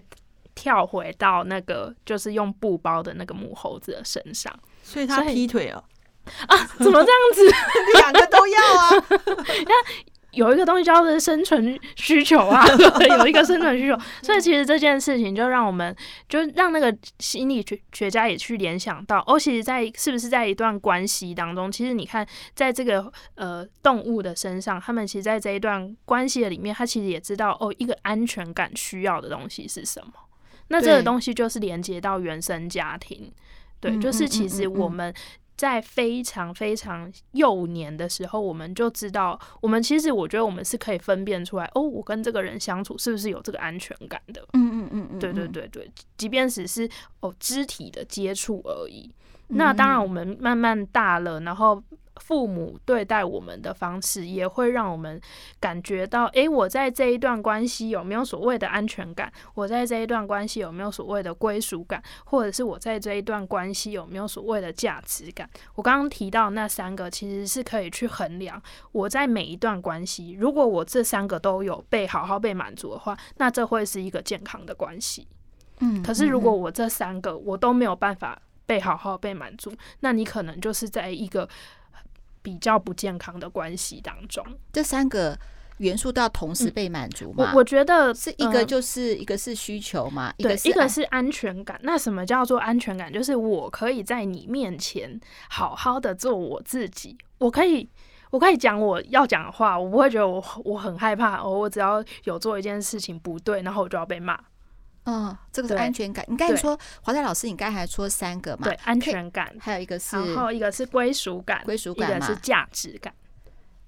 [0.55, 4.53] 跳回到那个就是用布包的那个母猴子的身上。
[4.83, 5.83] 所以他劈腿了？
[6.47, 7.57] 啊，怎么这样子？
[7.99, 8.91] 两个都要啊？
[10.37, 12.65] 有一个东西叫做生存需求啊，
[13.19, 15.95] 有一个生存需求，所以其实这件事情就让我们，
[16.29, 30.13] 就让那个心理学学家也去联想到，哦，其实，在是不是在一段关系当中，其实你看，在这个呃动物的身上，他们其实在这一段关系的里面，他其实也知道，哦，一个安全感需要的东西是什么，
[30.69, 33.33] 那这个东西就是连接到原生家庭，
[33.81, 35.13] 对，对，就是其实我们。
[35.57, 44.47] 在非常非常幼年的时候，我们就知道，我们其实我觉得我们是可以分辨出来，哦，我跟这个人相处是不是有这个安全感的？
[44.53, 46.89] 嗯嗯嗯嗯，对对对对，即便只是
[47.21, 49.11] 哦肢体的接触而已。
[49.49, 51.83] 那当然，我们慢慢大了，然后。
[52.21, 55.21] 父母对待我们的方式，也会让我们
[55.61, 59.31] 感觉到，诶，我在这一段关系有没有所谓的安全感？
[59.55, 62.03] 我在这一段关系有没有所谓的归属感？
[62.25, 65.49] 或者是我在这一段关系有没有所谓的价值感？
[65.75, 68.61] 我刚刚提到那三个，其实是可以去衡量
[68.93, 75.29] 我在每一段关系，如果我这三个都有被好好被满足的话，那这会是一个健康的关系。
[75.81, 81.49] 嗯，可是如果我这三个我都没有办法被好好被满足，那你可能就是在一个。
[82.47, 85.37] 比较不健康的关系当中，这三个
[85.79, 87.51] 元素都要同时被满足吗？
[87.53, 91.77] 我我觉得是一个，就是一个是需求嘛，对，一个是安全感。
[91.83, 93.13] 那什么叫做安全感？
[93.13, 97.91] 就是我可以在你面前好好的做我自己，我可以，
[98.31, 104.39] 我可以讲我要讲的话，我不会觉得我我很害怕，我只要有做一件事情不对，然后我就要被骂。
[105.07, 106.25] 嗯，这个是安全感。
[106.29, 108.65] 你刚才说华泰老师，你刚才说三个嘛？
[108.65, 113.15] 对，安全感，还有一个是，然后一个是归属感，归属感，一个是价值感。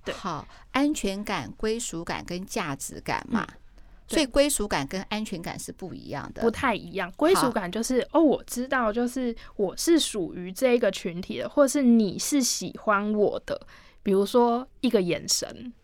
[0.05, 3.47] 对，好，安全感、归属感跟价值感嘛。
[4.07, 7.13] 所以归属感跟安全感是不一样的，不太一样。
[7.17, 13.61] 归属感就是哦，我知道，就是我是属于这个群体的，或是你是喜欢我的。
[14.03, 15.75] 比如说一个眼神，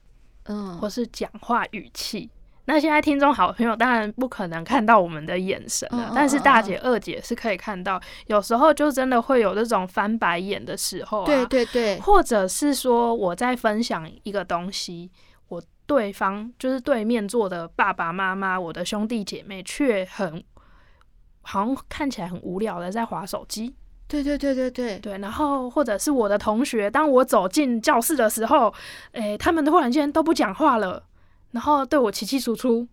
[0.44, 2.30] 嗯，或是讲话语气。
[2.66, 15.11] 那现在听众好朋友当然不可能看到我们的眼神了，但是大姐、二姐是可以看到，有时候就真的会有这种翻白眼的时候啊，对对对，或者是说我在分享一个东西，
[15.48, 20.42] 我对方就是对面坐的爸爸妈妈，我的兄弟姐妹却很
[21.42, 23.74] 好像看起来很无聊的在划手机，
[24.09, 24.98] 对对对对对。
[25.00, 28.72] 对，然后或者是我的同学，当我走进教室的时候，
[29.12, 31.03] 诶，他们突然间都不讲话了。
[31.54, 32.84] 然后对我起起楚楚，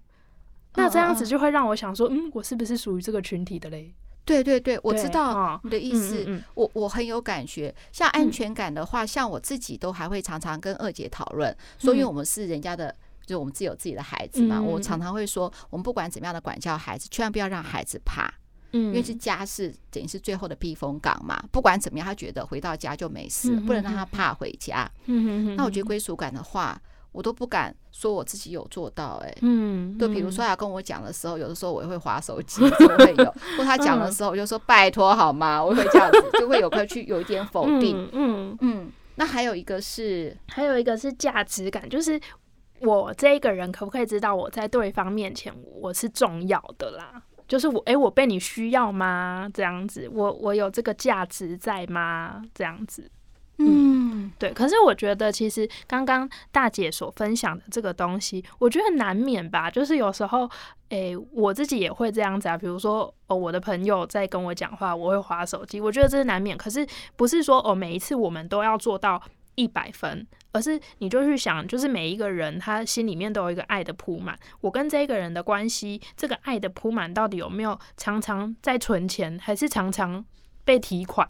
[0.75, 3.91] 那这样子就会让我想说，嗯，我是不是属于这个群体的嘞？
[4.23, 7.73] 对对对，我知道你的意思，嗯嗯嗯、我我很有感觉。
[7.91, 12.95] 像安全感的话，嗯、像我自己都还会常常跟二姐讨论，说因为我们是人家的，
[13.25, 18.31] 就我们自己有自己的孩子嘛，嗯、我常常会说，我们不管怎么样的管教孩子，千万不要让孩子怕，
[18.73, 24.87] 嗯，因为这家是等于是最后的避风港嘛，不管怎么样，他觉得回到家就没事，不能让他怕回家。
[25.07, 26.79] 嗯，那我觉得归属感的话。
[27.11, 33.25] 我都不敢说我自己有做到，欸，哎，嗯，就，比如说他跟我讲的时候，有的时候我也会划手机，就会有；
[33.57, 35.63] 或他讲的时候，我就说拜托好吗？
[35.63, 38.91] 我会这样子，就会有会去有一点否定，嗯嗯。
[39.15, 42.19] 那还有一个是，还有一个是价值感，就是
[42.79, 47.21] 我这个人可不可以知道我在对方面前我是重要的啦？
[47.47, 49.49] 就是我，哎，我被你需要吗？
[49.53, 52.41] 这样子，我我有这个价值在吗？
[52.55, 53.11] 这样子。
[53.57, 54.53] 嗯，嗯对。
[54.53, 59.71] 可是我觉得，其实刚刚大姐所分享的这个东西，我觉得难免吧。
[59.71, 60.49] 就是有时候，
[60.89, 62.57] 诶，我自己也会这样子啊。
[62.57, 65.79] 比如说，哦，我的朋友在跟我讲话，我会划手机。
[65.81, 66.57] 我觉得这是难免。
[66.57, 69.21] 可是不是说哦，每一次我们都要做到
[69.55, 74.37] 一百分，而是你就去想，就是每一个人他心里面都有一个爱的铺满。
[74.61, 80.23] 我跟这个人的关系，这个爱的铺满到底有没有常常在存钱，还是常常
[80.63, 81.29] 被提款？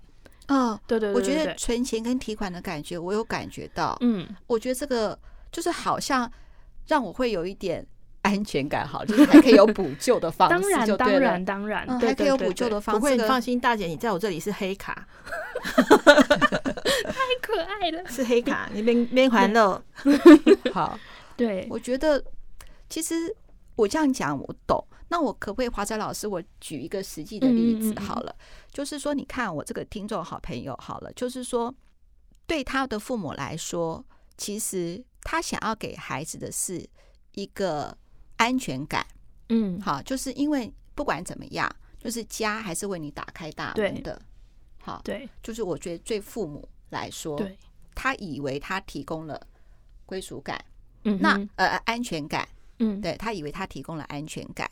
[0.53, 3.97] 嗯，对对，我觉得存钱跟提款的感觉，我有感觉到。
[4.01, 5.17] 嗯，我觉得这个
[5.49, 6.29] 就是好像
[6.87, 7.85] 让我会有一点，
[8.23, 12.99] 哎安全感好，就是还可以有补救的方式，当然当然当然，还可以有补救的方式。
[12.99, 15.07] 不会，你放心，大姐，你在我这里是黑卡，
[15.63, 19.81] 太可爱了， 是黑卡，你没没还了。
[20.73, 20.99] 好，
[21.37, 22.21] 对，我觉得
[22.89, 23.33] 其实
[23.81, 24.83] 我这样讲我懂。
[25.09, 28.33] 那我可不可以华仔老师，我举一个实际的例子好了，
[28.71, 31.73] 就是说，你看我这个听众好朋友好了，就是说，
[32.47, 34.05] 对他的父母来说，
[34.37, 36.87] 其实他想要给孩子的是
[37.33, 37.97] 一个
[38.37, 39.05] 安全感，
[39.49, 44.21] 嗯，好，就是因为不管怎么样，就是家还是为你打开大门的，
[44.79, 47.57] 好，对，就是我觉得对父母来说，对，
[47.93, 49.45] 他以为他提供了
[50.05, 50.63] 归属感，
[51.03, 52.47] 嗯，那呃安全感，
[52.81, 54.69] 嗯，对，他以为他提供了安全感。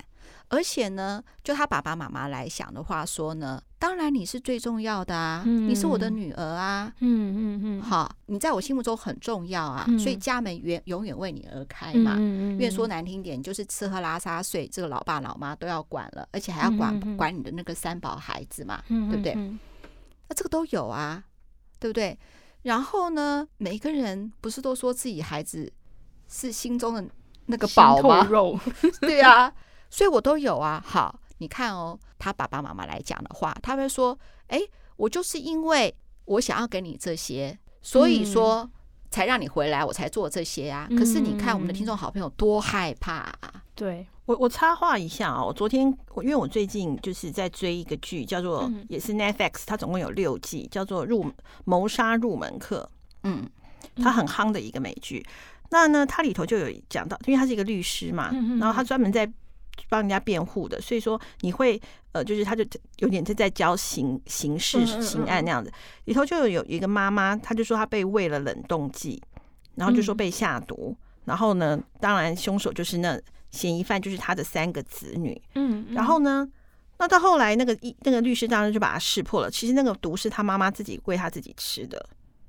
[0.49, 12.15] 而且呢，就他爸爸妈妈来想的话说呢，当然你是最重要的啊，嗯、你是我的女儿啊，嗯嗯嗯，好，你在我心目中很重要啊，嗯、所以家门永永远为你而开嘛。
[12.17, 19.35] 嗯嗯，因为说难听点，就是吃喝拉撒睡，这个老爸老妈都要管了，而且还要管、嗯、管你的那个三宝孩子嘛，嗯、对不对？
[19.35, 21.23] 那这个都有啊，
[21.79, 22.17] 对不对？
[22.63, 25.71] 然后呢，每个人不是都说自己孩子
[26.27, 27.05] 是心中的
[27.49, 28.25] 那个宝吗？
[29.01, 29.53] 对啊。
[29.91, 34.15] 所以我都有啊，好，你看哦，他爸爸妈妈来讲的话，他会说
[34.49, 34.61] ：“哎，
[34.97, 35.91] 我就是因为
[36.25, 38.69] 我想要给你这些，所以说
[39.09, 43.63] 才让你回来，我才做这些啊。”可是你看我们的听众好朋友多害怕啊！
[43.73, 51.25] 对，我，我插话一下啊，我昨天我因为我最近就是在追一个剧，叫做也是 Netflix，它总共有六季，叫做《入
[51.65, 52.87] 谋杀入门课》，
[53.23, 53.49] 嗯，
[53.95, 55.25] 它很夯的一个美剧。
[55.69, 59.31] 那呢，它里头就有讲到，因为他是一个律师嘛，然后他专门在。
[59.87, 62.65] 帮人家辩护的，所以说你会呃，就是他就
[62.97, 65.71] 有点在在教刑刑事刑案那样子。
[66.03, 69.23] 里头就有有一个妈妈，她就说她被喂了冷冻剂，
[69.75, 73.17] 然后就说被下毒，然后呢，当然凶手就是那
[73.51, 75.41] 嫌疑犯就是他的三个子女。
[75.55, 76.45] 嗯，然后呢，
[76.97, 82.05] 那到后来那个一那个律师当然就把他识破了，其实那个毒是他妈妈自己喂他自己吃的。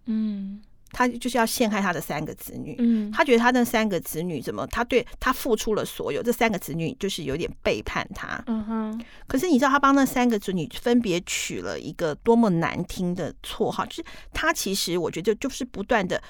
[0.07, 0.61] 嗯。
[0.93, 9.05] 他就是要陷害他的三个子女，嗯，他觉得他那三个子女怎么，他对他付出了所有，这三个子女就是有点背叛他，嗯哼。
[9.27, 16.21] 可是你知道他帮那三个子女分别取了一个多么难听的绰号，就是他其实我觉得就是不断的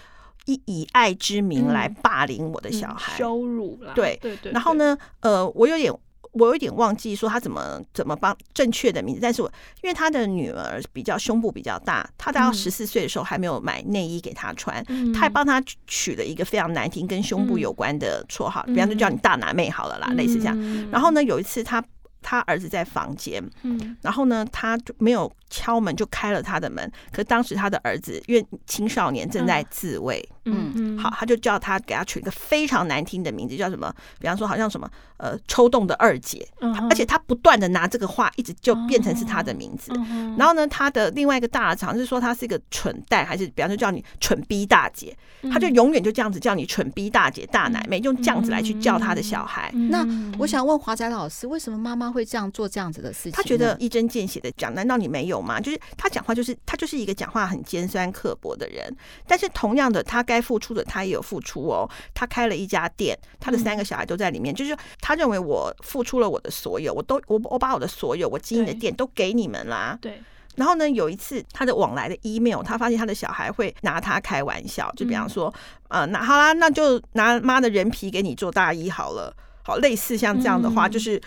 [0.47, 4.53] 以以爱之名来霸凌我的小孩，羞辱了，对对对。
[4.53, 5.93] 然后呢，呃，我有点。
[6.33, 20.91] 我有点忘记说他怎么怎么帮正确的名字，但是我因为他的女儿比较胸部比较大，他到十四岁的时候还没有买内衣给他穿，嗯、他还帮他取了一个非常难听跟胸部有关的绰号，嗯、比方说叫你大奶妹好了啦，嗯、类似这样。
[20.91, 21.83] 然后呢，有一次他。
[22.23, 26.91] 他儿子在房间，嗯，然后呢，他就没有敲门就开了他的门。
[27.11, 33.93] 可是当时他的儿子因为青少年正在自慰，嗯嗯，好，他就叫他给他取一个非常难听的名字，叫什么？
[34.19, 39.93] 比方说好像什么呃抽动的二姐，而且他不断的拿这个话一直就变成是他的名字。
[40.37, 45.17] 然后呢，他的另外一个大厂是说他是一个蠢蛋，还是比方说叫你蠢逼大姐，
[45.51, 49.73] 他就永远就这样子叫你蠢逼大姐、大奶妹，用这样子来去叫他的小孩。
[49.73, 50.07] 那
[50.39, 52.11] 我想问华仔老师，为什么妈妈？
[52.11, 55.61] 会这样做这样子的事情，他觉得一针见血的讲，难道你没有吗？
[55.61, 58.95] 就是他讲话，就是他就是一个讲话很尖酸刻薄的人。
[59.27, 61.89] 但是同样的，他该付出的他也有付出哦。
[62.15, 64.55] 他开了一家店，他的三个小孩都在里面。
[64.55, 69.99] 嗯、就是他认为我付出了我的所有，我都我我把我的所有我经营的店都给你们啦。
[70.01, 70.21] 对。
[70.57, 75.53] 然后呢，有一次他的往来的 email，他发现他的小孩会拿他开玩笑，就比方说，
[75.89, 79.35] 嗯、呃，那好啦，那就拿妈的人皮给你做大衣好了。
[79.63, 81.21] 好，类似像这样的话，就是。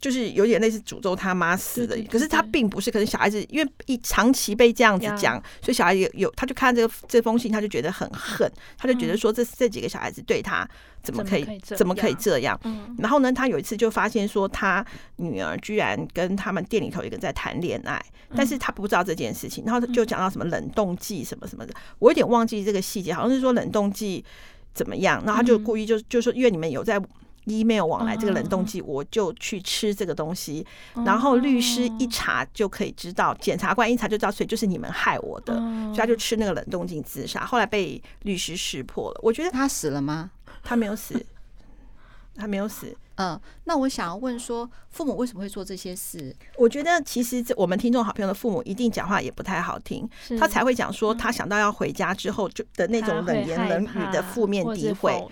[0.00, 2.90] 嗯就是有点类似诅咒他妈死的，可是他并不是。
[2.90, 10.66] 可是小孩子因为一长期被这样子讲，所以小孩有有，他就看这个这封信，他就觉得很恨，他就觉得说这这几个小孩子对他
[11.02, 12.58] 怎么可以怎么可以这样？
[12.98, 14.82] 然后呢，他有一次就发现说他
[15.16, 18.02] 女儿居然跟他们店里头一个在谈恋爱，
[18.34, 24.24] 但是他不知道这件事情，然后就讲到什么冷冻剂什么什么的，我有点忘记这个细节，好像是说冷冻剂
[24.72, 26.98] 怎么样，然后他就故意就就说因为你们有在。
[27.50, 30.64] Email 往来这个冷冻剂，我就去吃这个东西，
[31.04, 39.20] 然后律师一查就可以知道，检察官一查就知道，所以就是你们害我的，所以他就吃那个冷冻剂自杀，后来被律师识破了。
[39.22, 40.30] 我觉得他死了吗？
[40.62, 41.24] 他没有死，
[42.36, 42.96] 他没有死。
[43.20, 46.34] 嗯，那我想要问说，父母为什么会做这些事？
[46.56, 50.08] 我觉得其实我们听众好朋友的父母一定讲话也不太好听，
[50.38, 55.22] 他才会讲说他想到要回家之后就的那种冷言冷语的负面诋毁。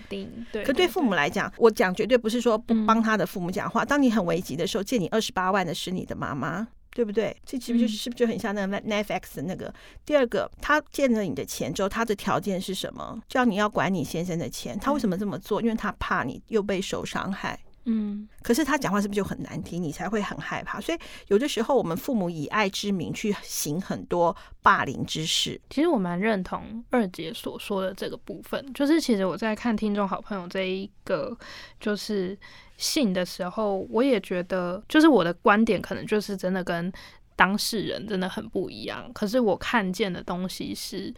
[0.51, 3.83] 对，可对父母来讲，我讲绝对不是说不帮他的父母讲话。
[3.83, 6.67] 当你很危急的时候，借你二十八万的是你的妈妈。
[6.91, 7.33] 对不对？
[7.45, 9.71] 这其实就是不是就很像那个 Netflix 的那个？
[10.03, 13.21] 第二个，他借了你的钱之后，他的条件是什么？
[13.29, 14.77] 叫你要管你先生的钱。
[14.77, 15.61] 他为什么这么做？
[15.61, 17.57] 因为他怕你又被受伤害。
[17.91, 19.81] 嗯，可是他讲话是不是就很难听？
[19.81, 20.79] 你才会很害怕。
[20.79, 25.59] 所以有的时候，我们父母以爱之名去行很多霸凌之事。
[25.71, 31.35] 其实我蛮认同二姐所说的这个部分，就是其实我在看听众好朋友这一个
[31.79, 32.37] 就是
[32.77, 36.93] 信的时候，我也觉得，就是我的观点可能就是真的跟
[37.35, 39.11] 当事人真的很不一样。
[39.13, 41.11] 可是我看见的东西是，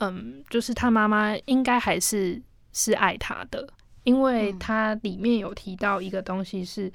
[0.00, 2.42] 嗯，就是他妈妈应该还是
[2.74, 3.66] 是爱他的。
[4.04, 6.90] 因为它里面有提到一个东西是，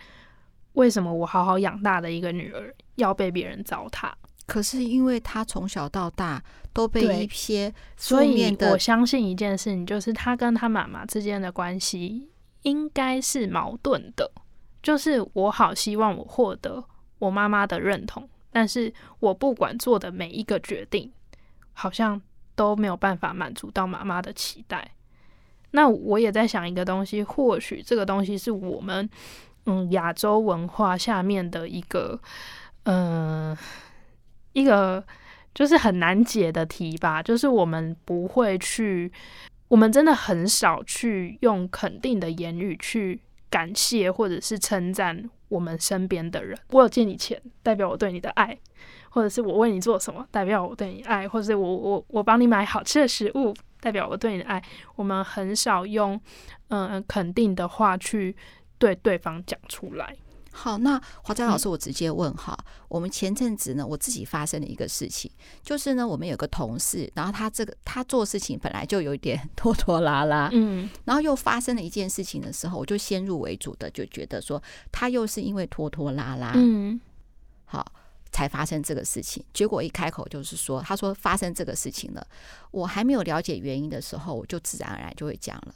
[0.73, 4.11] 为什么我好好养大的一个女儿要被别人糟蹋？
[4.45, 6.41] 可是因为她从小到大
[6.73, 12.29] 都被一些，所以我相信一件事情，就是她跟她妈妈之间的关系
[12.63, 14.31] 应该是矛盾的。
[14.81, 16.83] 就是我好希望我获得
[17.19, 21.11] 我妈妈的认同，但是我不管做的每一个决定，
[21.73, 22.19] 好像
[22.55, 24.91] 都没有办法满足到妈妈的期待。
[25.71, 29.09] 那我也在想一个东西，或许这个东西是我们
[29.65, 32.19] 嗯亚洲文化下面的一个
[32.83, 33.55] 嗯、
[34.53, 35.03] 一个
[35.53, 39.11] 就是很难解的题吧，就是我们不会去，
[39.67, 46.57] 我们真的很少去用肯定的言语去感谢或者是称赞我们身边的人。
[46.71, 48.57] 我有借你钱，代表我对你的爱。
[49.11, 54.63] 或者是我为你做什么，代表我对你爱；或者是我我我帮你买好吃的食物，代表我对你的爱。
[54.95, 56.19] 我们很少用
[56.69, 58.35] 嗯、呃、肯定的话去
[58.77, 60.15] 对对方讲出来。
[60.51, 74.61] 好，那华佳老师，我直接问哈，嗯、我们前阵子呢，我自己发生了一个事情，就是呢，我们有个同事，然后他这个他做事情本来就有一点 拖拖拉拉，嗯，然后又发生了一件事情的时候，我就先入为主的就觉得说，
[74.91, 76.99] 他又是因为拖拖拉拉，嗯，
[77.65, 77.85] 好。
[78.31, 82.25] 才发生这个事情，结果一开口就是说，他说发生这个事情了。
[82.71, 85.73] 我还没有了解原因的时候，我就自然而然就会讲了。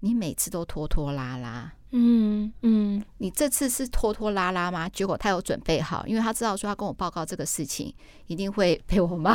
[0.00, 4.86] 你每次都拖拖拉拉，嗯嗯，你这次是拖拖拉拉吗？
[4.90, 7.92] 结果他有准备好，因为他知道说他跟我报告这个事情
[8.26, 9.34] 一定会被我骂，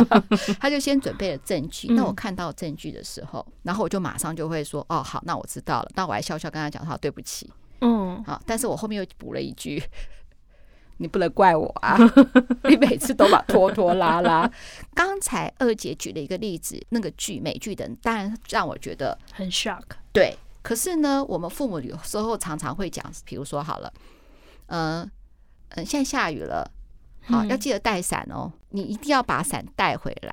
[0.60, 1.88] 他就先准备了证据。
[1.94, 5.90] 那我看到证据的时候，然后我就马上就会说，哦，好，那我知道了。
[5.96, 7.50] 那我还笑笑跟他讲，好，对不起，
[7.80, 9.82] 嗯，好，但是我后面又补了一句。
[10.98, 11.98] 你不能怪我啊！
[12.68, 14.48] 你每次都把拖拖拉拉。
[14.94, 19.82] 刚才二姐举了一个例子，那个剧美剧的，当然让我觉得很 shock。
[20.12, 23.92] 对，可是呢，我们父母有时候常常会讲，比如说好了，
[24.66, 25.02] 嗯、
[25.70, 26.70] 呃、嗯，现在下雨了，
[27.22, 28.52] 好，要记得带伞哦。
[28.70, 30.32] 你一定要把伞带回来，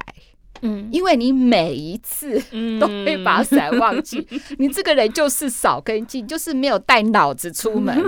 [0.62, 2.40] 嗯，因为你每一次
[2.80, 4.28] 都会把伞忘记，
[4.60, 8.00] 你这个人就是少根筋，就是没有带脑子出门。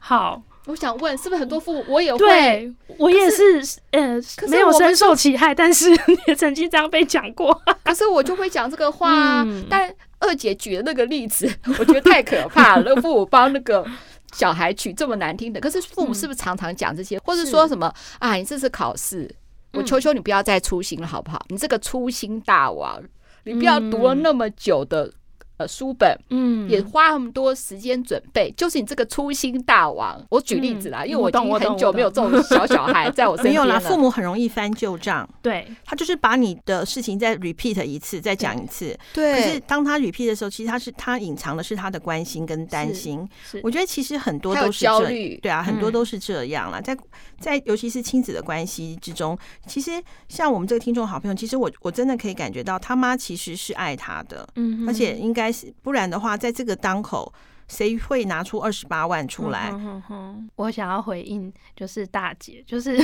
[0.00, 0.42] 好。
[0.66, 2.18] 我想问，是不是很多父母我也会？
[2.18, 5.90] 对，我也是，是呃，没有深受其害，但是
[6.26, 7.60] 也曾经这样被讲过。
[7.84, 12.82] 可是我就会讲这个话，啊，嗯、但二姐举的那个例子，我觉得太可怕了。
[12.86, 13.86] 那 父母帮那个
[14.32, 18.34] 小孩取这么难听的，可是父母是不是常常讲这些，嗯、或者说什么啊？
[18.34, 19.30] 你这次考试，
[19.72, 21.44] 我求求你不要再粗心了，好不好？
[21.50, 23.02] 你这个粗心大王，
[23.44, 25.12] 你不要读了那么久的。
[25.56, 30.20] 呃，书本，嗯，也花那么多时间准备，就是你这个粗心大王。
[30.28, 33.64] 我举例子啦，嗯、因为我已经很久没有这种小小孩在我身边了。
[33.64, 38.98] 没有啦，父母很容易翻旧账，对，他就是把你的事情再 repeat 一次，再讲一次。
[39.12, 43.24] 对，可是当他 repeat 的时候，其实他是他隐藏的是他的关心跟担心。
[43.44, 46.80] 是，我觉得其实很多都是焦虑，对啊，很多都是这样啦。
[46.80, 46.96] 在
[47.38, 49.38] 在尤其是亲子的关系之中，
[49.68, 55.44] 其实像我们这个听众好朋友，其实我我真的可以感觉到他妈其实是爱他的，嗯，而且应该。
[55.82, 57.32] 不然的话，在这个当口，
[57.68, 59.70] 谁会拿出二十八万出来？
[59.72, 62.96] 嗯哼哼，我想要回应，就是大姐，就是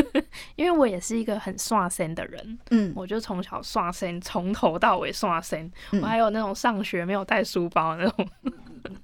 [0.56, 5.70] 因为我也是一个很刷身的人，嗯，我就从小刷身，从头到尾刷身。
[6.00, 8.28] 我还有那种上学没有带书包的那种，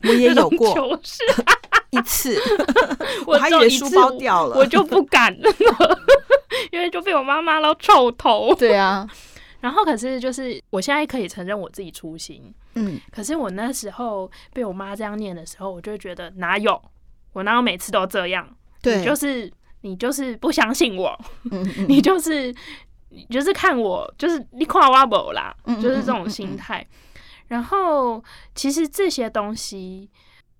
[0.02, 1.22] 我也有过， 就是
[1.90, 2.36] 一次，
[3.26, 5.50] 我还以为书包掉了，我就不敢了，
[6.72, 8.54] 因为就被我妈妈捞臭头。
[8.54, 9.08] 对啊。
[9.60, 16.80] 然后可是就是我现在可以承认我自己粗心，嗯，可是我那时候被我妈这样念的时候，我就觉得哪有，
[17.32, 18.48] 我哪有每次都这样？
[18.82, 21.18] 对，你就是你就是不相信我，
[21.50, 22.54] 嗯嗯 你就是
[23.08, 26.86] 你就是看我就是你夸我不啦，就是这种心态。
[27.48, 28.22] 然后
[28.54, 30.10] 其实这些东西，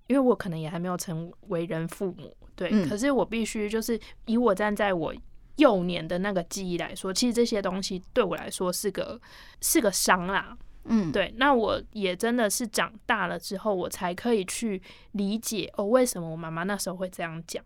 [0.07, 5.13] 因为我可能也还没有成为人父母，对，嗯、可是我必须就是以我站在我。
[5.57, 9.17] 幼年的那个记忆来说，其实这些东西对我来说是个
[9.61, 10.53] 是个伤啦。
[10.85, 11.33] 嗯，对。
[11.37, 14.81] 那我也真的是长大了之后，我才可以去
[15.11, 17.63] 理解哦，为什么我妈妈那时候会这样讲。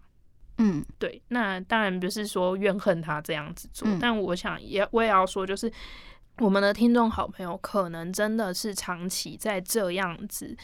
[0.58, 1.22] 嗯，对。
[1.30, 5.72] 那当然不是说怨恨她这样子做，嗯、但我想也我也要说，就是
[6.40, 10.56] 我们的听众好朋友可能真的是长期在这样子，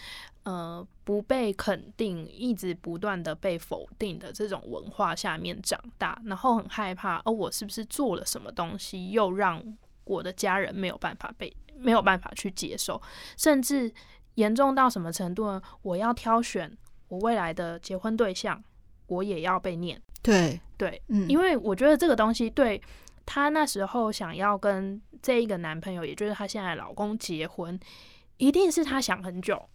[0.43, 9.61] 呃，不被肯定，一直不断的被否定的这种文化下面长大，然后很害怕，哦，我是不是做了什么东西，又让
[10.05, 13.01] 我的家人没有办法被没有办法去接受，
[13.37, 13.93] 甚至
[14.35, 15.61] 严重到什么程度呢？
[15.81, 16.75] 我要挑选
[17.09, 18.63] 我未来的结婚对象，
[19.07, 20.01] 我也要被念。
[20.21, 22.81] 对对，嗯，因为我觉得这个东西对
[23.25, 27.79] 她那时候想要跟这一个男朋友，也就是她现在老公结婚，
[28.37, 29.69] 一定是她想很久。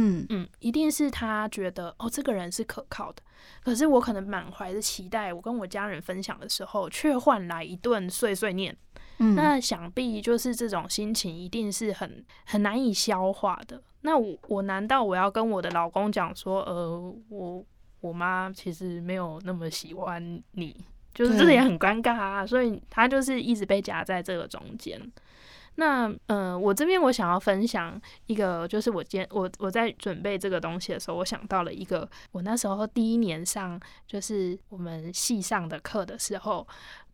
[0.00, 3.22] 嗯嗯，一定是他觉得哦，这个人是可靠的。
[3.64, 8.76] 可是我可能满怀着期待，我跟我家人分享的时候，却换来一顿碎碎念。
[9.18, 13.82] 嗯，那想必就是这种心情一定是很很难以消化的。
[14.02, 17.64] 那我我难道我要跟我的老公讲说，呃，我
[18.00, 20.76] 我妈其实没有那么喜欢你，
[21.12, 22.46] 就是这也很尴尬啊。
[22.46, 25.00] 所以他就是一直被夹在这个中间。
[25.80, 36.66] 那呃，我这边我想要分享一个，就是我今天我我在准备这个东西的时候，我想到了一个，我那时候第一年上就是我们系上的课的时候，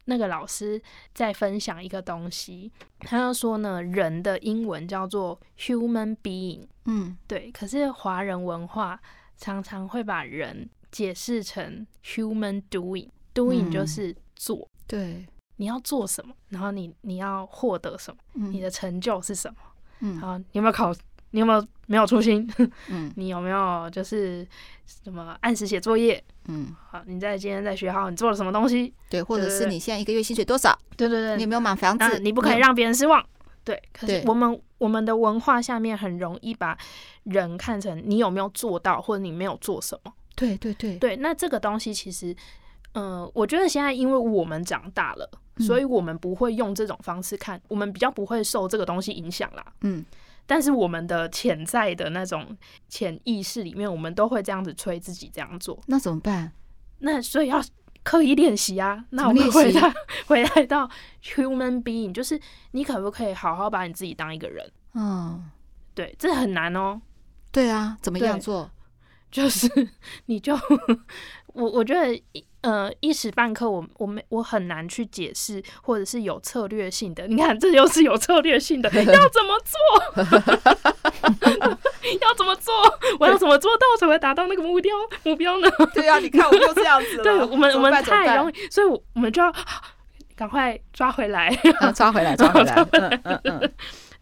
[0.07, 0.81] 那个老师
[1.12, 8.99] 在分享一个东西，他就说呢，人的英文叫做 human being，嗯，对，可是华人文化
[9.37, 15.27] 常常会把人解释成 human doing，doing 就是做，嗯，对。
[15.57, 16.35] 你要做什么？
[16.49, 18.19] 然后你你要获得什么？
[18.35, 19.57] 嗯、你的成就是什么？
[20.01, 20.93] 嗯，好，你有没有考？
[21.31, 22.49] 你有没有没有粗心？
[22.89, 24.47] 嗯， 你有没有就是
[24.87, 26.23] 什么按时写作业？
[26.47, 28.95] 嗯，好，你在今天在学校你做了什么东西？
[29.11, 30.79] 对，或者是你现在一个月薪水多少？
[30.97, 32.21] 对对对，你有没有买房子？
[32.21, 33.25] 你不可以让别人失望。
[33.65, 36.79] 对，可是我们我们的文化下面很容易把
[37.25, 40.13] 人看成你有没有做到，或者你没有做什么。
[40.37, 42.33] 对对对对，那这个东西其实，
[42.93, 45.29] 嗯、呃，我觉得现在因为我们长大了。
[45.59, 49.65] 所以我们不会用这种方式看，我们比较不会受这个东西影响啦。
[49.83, 50.05] 嗯，
[50.47, 52.57] 但是我们的潜在的那种
[52.89, 55.79] 潜意识里面，我们都会这样子催自己这样做。
[55.87, 56.53] 那怎么办？
[56.99, 57.63] 那所以要
[58.03, 59.05] 刻意练习啊。
[59.11, 59.95] 那我们回来
[60.27, 60.91] 回来到
[61.23, 62.41] human being，就是
[62.73, 64.73] 你可不可以好好把你自己当一个人？
[64.95, 65.51] 嗯，
[65.95, 67.01] 对，这很难哦。
[67.53, 68.71] 对啊，怎么样做？
[69.31, 69.69] 就是
[70.27, 70.55] 你就
[71.55, 72.21] 我我觉得。
[72.65, 77.27] 呃，一时半刻我我没我很难去解释，或者是有策略性的。
[77.27, 79.79] 你看，这又是有策略性的， 要怎么做？
[82.23, 82.73] 要怎么做？
[83.21, 84.95] 我要怎么做到才会达到那个目标
[85.25, 85.71] 目标呢？
[85.93, 87.23] 对啊，你看我就这样子了。
[87.23, 89.53] 对，我们我们太容易，所以我们就要
[90.35, 91.49] 赶快抓回来，
[91.81, 92.75] 啊、抓回来，抓回来。
[92.93, 93.73] 嗯嗯嗯，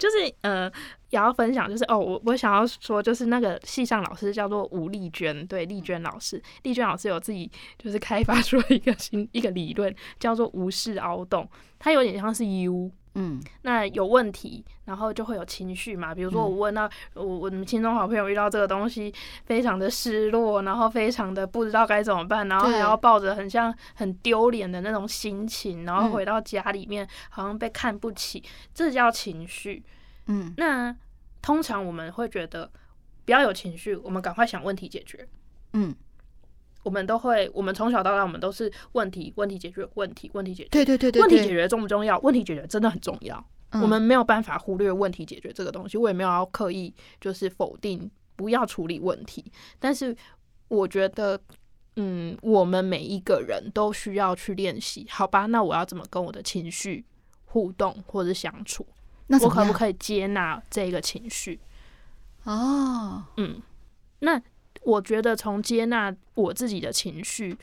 [0.03, 0.68] 就是呃。
[1.12, 11.46] 也要分享，就是哦，我我想要说，就是那个系上老师叫做吴丽娟，对，丽娟老师，丽娟老师有自己就是开发出了一个新一个理论，叫做无视凹洞，
[11.78, 19.12] 它有点像是 U，嗯，那有问题，然后就会有情绪嘛，比如说我问到我我们亲中好朋友遇到这个东西，
[19.44, 28.42] 非常的失落，然后非常的不知道该怎么办，然后还要抱着很像很丢脸的那种心情，然后回到家里面好像被看不起，
[28.72, 29.82] 这叫情绪。
[30.26, 30.96] 嗯，那
[31.42, 32.70] 通常我们会觉得
[33.24, 35.28] 不要有情绪，我们赶快想问题解决。
[35.74, 35.94] 嗯，
[36.83, 40.68] 我们都会，我们从小到大，我们都是问题，问题解决，问题，问题解决。
[40.70, 42.18] 对对对对，问题解决重不重要？
[42.20, 43.45] 问题解决真的很重要。
[43.70, 49.51] 嗯，我们没有办法忽略问题解决这个东西，我也没有要刻意就是否定不要处理问题。
[49.78, 50.14] 但是
[50.68, 51.41] 我觉得，
[51.97, 55.07] 嗯，我们每一个人都需要去练习。
[55.09, 57.05] 好吧，那我要怎么跟我的情绪
[57.45, 58.87] 互动或者相处？
[59.28, 61.59] 那我可不可以接纳这个情绪？
[62.45, 63.62] 哦，嗯，
[64.18, 64.43] 那
[64.85, 67.57] 我觉得从接纳我自己的情绪，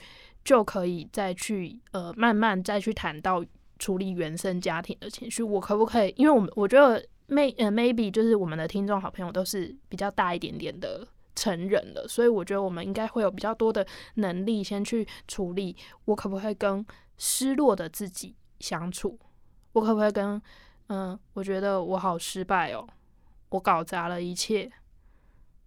[0.43, 3.43] 就可以再去呃慢慢再去谈到
[3.77, 5.43] 处理原生家庭的情绪。
[5.43, 6.13] 我可不可以？
[6.17, 15.75] 因为我们我觉得 may 呃 maybe 就是我们的听众好朋友都是比较大一点点的成人了，所以我觉得我们应该会有比较多的能力先去处理。
[16.05, 16.85] 我可不可以跟
[17.17, 19.19] 失落的自己相处？
[19.73, 20.41] 我可不可以跟
[20.87, 22.87] 嗯，我觉得我好失败哦，
[23.49, 24.71] 我搞砸了一切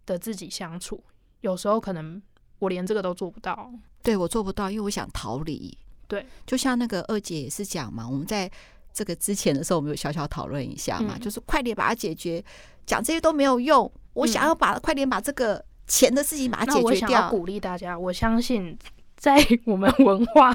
[0.05, 1.03] 的自己相处，
[1.43, 2.20] 有时候可能
[2.59, 3.70] 我连这个都做不到。
[4.03, 5.76] 对，我做不到，因为我想逃离。
[6.09, 8.51] 对，就像那个二姐也是讲嘛，我们在
[8.93, 12.45] 这个之前的时候，我们有小小讨论一下嘛，嗯、就是快点把它解决，
[12.84, 13.90] 讲这些都没有用。
[14.14, 17.30] 我想要把、嗯、快点把这个钱的事情把它解决掉。
[17.30, 18.76] 鼓励大家，我相信。
[19.22, 20.52] 在 我们 文化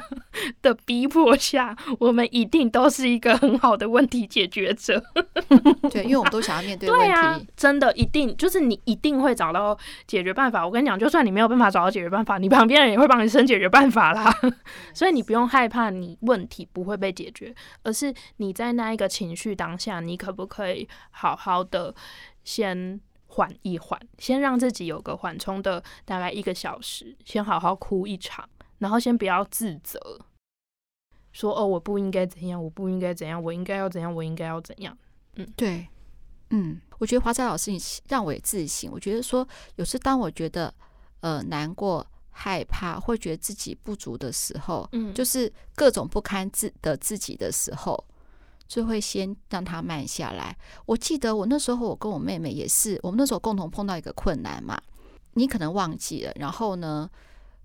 [0.62, 5.02] 的逼迫下，我们一定都是一个很好的问题解决者。
[5.90, 7.06] 对，因为我们都想要面对问题。
[7.06, 10.66] 对啊，真的一定就是你一定会找到解决办法。
[10.66, 14.38] 我跟你讲，就算你没有办法找到解决办法，你旁边人也会帮你生解决办法啦。
[14.94, 21.96] 所以你不用害怕你问题不会被解决，而是你在那一个情绪当下，你可不可以好好的
[22.44, 28.46] 先缓一缓，先让自己有个缓冲的大概一个小时，先好好哭一场。
[28.80, 30.00] 然后先不要自责，
[31.32, 34.96] 说哦，我不应该怎样，我不应该怎样，我应该要怎样，我应该要怎样。
[35.36, 35.88] 嗯，对，
[36.52, 38.92] 嗯，我觉得华仔老师，你让我也自省。
[38.92, 40.74] 我觉得说，有时当我觉得
[41.22, 48.04] 呃难过、害怕，或觉得自己不足的时候，嗯，就是各种不堪自的自己的时候，
[48.68, 50.56] 就会先让它慢下来。
[50.86, 54.80] 我记得我那时候，我跟我妹妹也是，我们那时候共同碰到一个困难嘛，
[55.34, 57.10] 你可能忘记了，然后呢？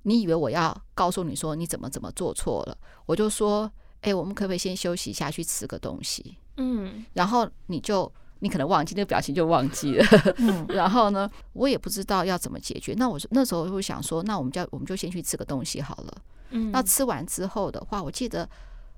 [0.03, 2.76] 你以为我要告诉你说你怎么怎么做错了？
[3.07, 6.36] 我就说，哎、欸，我们可不可以先休息一下，去吃个东西？
[6.57, 10.05] 嗯，然后你就你可能忘记那个表情就忘记了。
[10.38, 12.94] 嗯， 然后呢，我也不知道要怎么解决。
[12.96, 16.22] 那我那时候会想说，那我们就我们就先去吃个东西好了。
[16.50, 18.48] 嗯，那吃完之后的话，我记得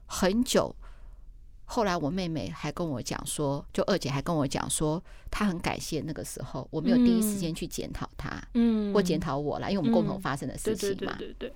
[0.06, 0.74] 很久。
[1.66, 11.14] 后来我妹妹还跟我讲说，就二姐还跟我讲说，她很感谢那个时候我没有第一时间去检讨她，嗯，或检讨我啦，因为我们共同发生的事情嘛。
[11.18, 11.54] 对对对，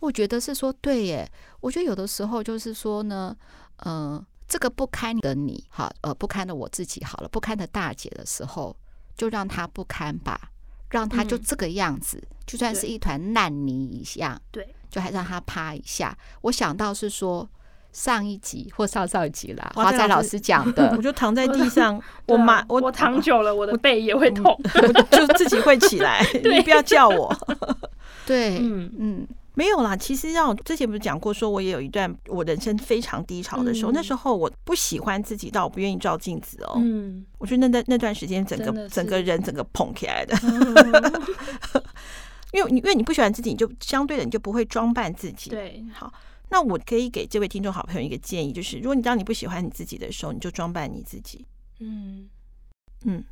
[0.00, 1.30] 我觉得是说对耶。
[1.60, 3.36] 我觉得有的时候就是说呢，
[3.84, 8.74] 嗯、呃，这个不堪的你，好，呃，不堪的我自己，好了，不堪的大姐的时候，
[9.14, 10.50] 就让她不堪吧，
[10.88, 16.16] 让她就这个样子，就算是一团烂泥一样，对，就还让她趴一下。
[16.40, 17.46] 我想到是说。
[17.92, 27.34] 上一集或上上一集啦，华仔老师讲的， 我就躺在地上， 我妈我我躺久了，我的背也会痛，我就自己会起来， 你不要叫我。
[28.26, 29.96] 对，嗯嗯，没有啦。
[29.96, 36.74] 其实让我之前不是讲过，说我也有一段我人生非常低潮的时候，那时候我不喜欢自己，到我不愿意照镜子哦。
[36.76, 40.36] 嗯，我觉得那那那段时间，整个整个人整个捧起来的，
[42.52, 45.50] 因为你因为你不喜欢自己，你就相对的你就不会装扮自己。
[45.50, 46.12] 对，好。
[46.50, 51.46] 那我可以给这位听众好朋友一个建议，就是如果你当你不喜欢你自己的时候，你就装扮你自己。
[51.78, 52.28] 嗯
[53.04, 53.24] 嗯，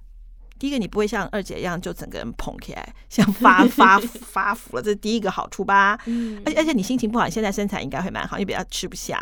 [0.58, 5.98] 第一个你不会像二姐一样就整个人捧起来，像发 发发福了，这是第一个好处吧。
[6.06, 9.20] 嗯，而且而且你心情不好，你现在身材应该会蛮好，因为比较吃不下，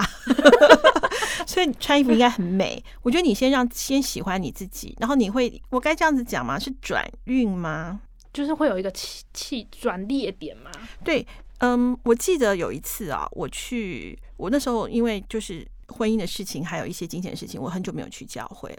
[1.47, 2.83] 所以你穿衣服应该很美。
[3.03, 6.59] 我觉得你先让先喜欢你自己，然后你会，我该这样子讲吗？
[6.59, 8.01] 是转运吗？
[8.33, 10.71] 就是会有一个气气转裂点吗？
[11.03, 11.27] 对。
[11.59, 15.67] 嗯，我记得有一次啊，我去，我那时候因为就是。
[15.89, 18.77] 婚姻的事情，还有一些金钱的事情，我很久没有去教会了。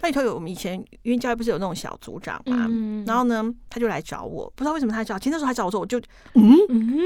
[0.00, 5.18] 那里头有我们以前因为教会不是有那种小组长嘛，嗯、然后呢，他就来找我，不知道为什么他来找。
[5.18, 5.98] 其实那时候他找我说，我就
[6.34, 7.00] 嗯嗯，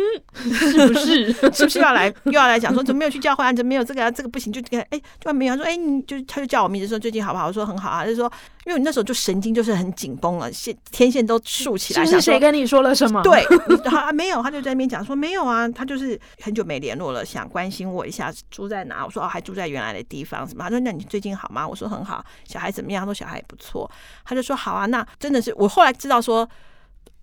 [0.52, 3.50] 是不是 是不是要来又要来讲说怎么没有去教会啊？
[3.50, 4.10] 怎么没有这个啊？
[4.10, 5.56] 这个不行，就哎、欸，就没有。
[5.56, 7.46] 他说哎、欸，你就他就叫我名字说最近好不好？
[7.46, 8.00] 我说很好啊。
[8.00, 8.30] 他就是说，
[8.68, 12.04] 因为你那时候就神经就是很紧绷了，线天线都竖起来。
[12.04, 13.22] 是谁跟你说了什么？
[13.24, 13.42] 对，
[13.90, 19.06] 啊没有，他就在那边讲说没有啊，他就是很久没联络了，想关心我一下住在哪。
[19.06, 19.28] 我说哦。
[19.28, 20.64] 还住在原来的地方什么？
[20.64, 23.02] 他说：“那你最近好吗？”我说：“很好。”小孩怎么样？
[23.02, 23.88] 他说：“小孩也不错。”
[24.24, 26.48] 他就说：“好啊。”那真的是我后来知道说，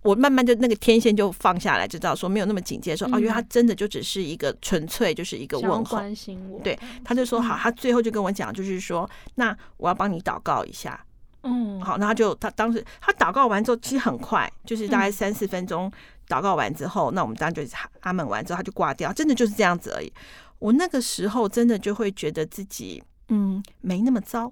[0.01, 2.95] 我慢慢就那个天线就放下来，就知道说没有那么警戒。
[2.95, 6.59] 说哦，因为他真的就只是一个纯粹就是一个问候，关心我。
[6.61, 7.57] 对，他就说好。
[7.57, 11.03] 他最后就跟我讲，就是说，那我要帮你祷告一下。
[11.45, 11.97] 嗯，好。
[11.97, 15.91] 那他就他当时他祷告完之后，其实很快，就是大概三四分钟
[16.27, 20.11] 祷告完之后，那我们当然就是阿门完之后，他就挂掉，真的就是这样子而已。
[20.59, 24.51] 我那个时候真的就会觉得自己，嗯，没那么糟，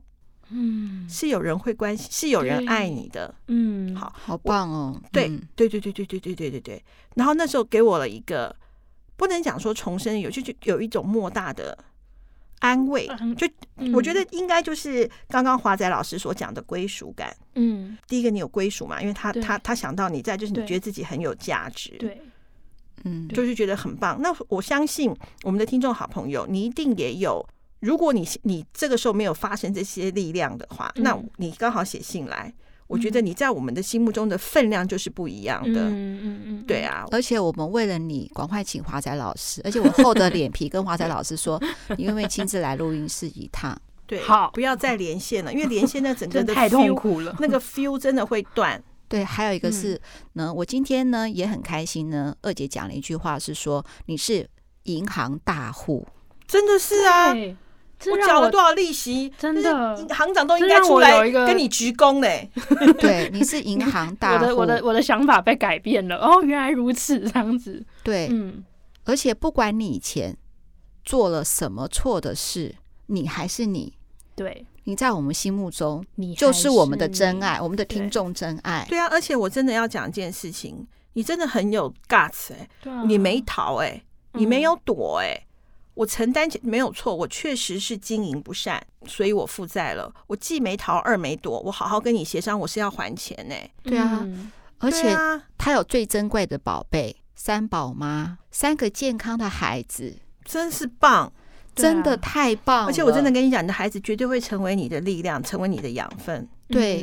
[0.49, 6.83] 嗯，是有人会关心，是有人爱你的，嗯，好，好棒哦，对，对，对，对，对，对，对，对，对，对。
[7.15, 8.55] 然后那时候给我了一个，
[9.15, 11.77] 不能讲说重生，有就就有一种莫大的
[12.64, 13.07] 安慰，
[13.38, 13.45] 就
[13.93, 22.20] 我觉得应该就是刚刚华仔老师所讲的归属感，嗯，第一个你有归属嘛，因为他他他想到你在，就是你觉得自己很有价值，对。
[23.05, 24.18] 嗯，就是觉得很棒。
[24.22, 27.45] 那我相信我们的听众好朋友，你一定也有。
[27.82, 32.53] 如果你你这个时候没有发生这些力量的话，嗯、那你刚好写信来，嗯、
[32.93, 35.81] 我觉得你在我们的心目中的分量就是不一样的。
[35.81, 37.05] 嗯嗯嗯，对啊。
[37.11, 39.59] 而且我们为了你，赶快请华仔老师。
[39.63, 41.59] 而且我厚着脸皮跟华仔老师说，
[41.97, 43.75] 你愿不愿意亲自来录音室一趟？
[44.05, 48.79] 对，好，不要再连线了，因为连线那整个的 feel, 太痛苦了，那个 feel 真的会断。
[49.07, 49.99] 对，还有一个是
[50.33, 52.35] 呢，我今天呢也很开心呢。
[52.43, 54.47] 二姐讲了一句话，是说你是
[54.83, 56.07] 银行大户，
[56.47, 57.33] 真的是啊！
[58.11, 59.31] 我缴了多少利息？
[59.37, 62.49] 真的，行长都应该出来跟你鞠躬嘞。
[62.99, 66.17] 对，你是银行大，我的我的我的想法被改变了。
[66.17, 67.83] 哦，原来如此，这样子。
[68.03, 68.63] 对，嗯，
[69.05, 70.35] 而且不管你以前
[71.05, 72.75] 做了什么错的事，
[73.07, 73.93] 你还是你。
[74.35, 78.85] 对，你在我们心目中，你就是我们的真爱，我们的听众真爱。
[78.89, 85.45] 对啊，而且我真的要讲一件事情，你真的很有 guts 哎、欸啊，你没逃哎、欸，你没有躲哎、
[85.93, 90.13] 我承担起没有错，我确实是经营不善，所以我负债了。
[90.27, 93.71] 我既没逃，二没躲，我好好跟你协商，我是要还钱呢、欸。
[93.83, 94.27] 对啊，
[94.79, 95.15] 而且
[95.57, 101.31] 他有最珍贵的宝贝，三宝妈，三个健康的孩子，真是棒。
[101.75, 102.85] 真的太棒了！
[102.85, 106.47] 而且我真的跟你讲，你的孩子绝对会成为你的力量，成为你的养分。
[106.67, 107.01] 对，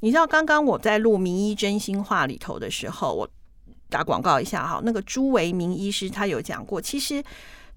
[0.00, 3.30] 你知道刚刚我在录《名医真心话》里头的时候，我
[3.88, 4.80] 打广告一下哈。
[4.82, 7.22] 那个朱维明医师他有讲过，其实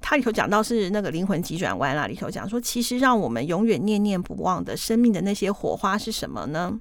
[0.02, 6.80] 他里头讲到是那个灵魂急转弯啦，里头讲说，其实让我们永远念念不忘的生命的那些火花是什么呢？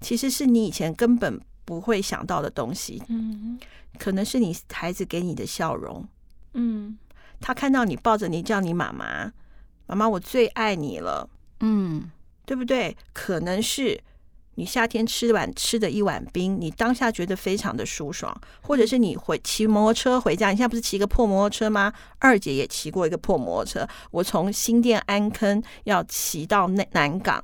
[0.00, 3.02] 其实是你以前根本不会想到的东西。
[3.08, 3.58] 嗯，
[3.98, 6.06] 可能是你孩子给你的笑容。
[6.54, 6.98] 嗯。
[7.38, 9.30] 他看到你抱着你叫你妈妈，
[9.86, 11.28] 妈妈，我最爱你了，
[11.60, 12.10] 嗯，
[12.46, 12.96] 对不对？
[13.12, 14.02] 可能是
[14.56, 21.92] 你夏天吃碗吃的一碗冰，你当下觉得非常的舒爽，或者是你回骑摩托车回家，你现在不是骑个破摩托车吗？
[22.18, 27.42] 二姐也骑过一个破摩托车，我从新店安坑要骑到南南港。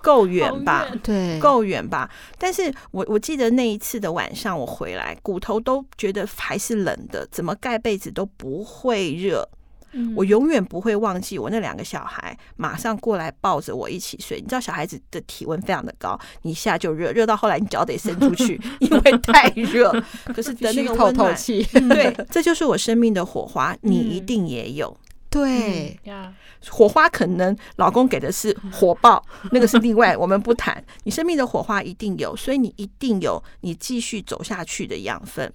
[0.00, 0.86] 够远吧？
[1.02, 2.08] 对，够远吧？
[2.38, 9.48] 但是我我记得那一次的晚上，我回来骨头都觉得还是冷的，怎么盖被子都不会热。
[9.92, 14.38] 嗯，我永远不会忘记我那两个小孩马上过来抱着我一起睡。
[14.38, 19.92] 你知道小孩子的体温非常的高，你一下就热，热到后来你脚得伸出去， 因为太热。
[20.34, 21.34] 可是的那个温暖，
[21.88, 24.96] 对，这就是我生命的火花，你一定也有。
[25.28, 26.32] 对呀。
[26.68, 30.84] 火花可能老公给的是火爆，那个是另外，我们不谈。
[31.04, 35.50] 你生命的火花一定有，所以你一定有你继续走下去的养分。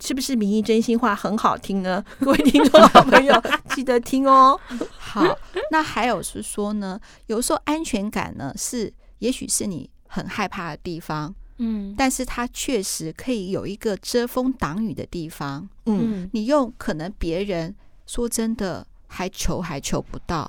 [0.00, 2.04] 是不是名医真心话很好听呢？
[2.20, 3.34] 各位听众好朋友，
[3.74, 4.58] 记得听哦。
[4.98, 5.22] 好，
[5.70, 17.74] 那还有是说呢，有时候安全感呢是，也许是你很害怕的地方，嗯，但是它确实可以有一个遮风挡雨的地方，嗯，你用可能别人
[18.06, 18.86] 说真的。
[19.12, 20.48] 还求还求不到，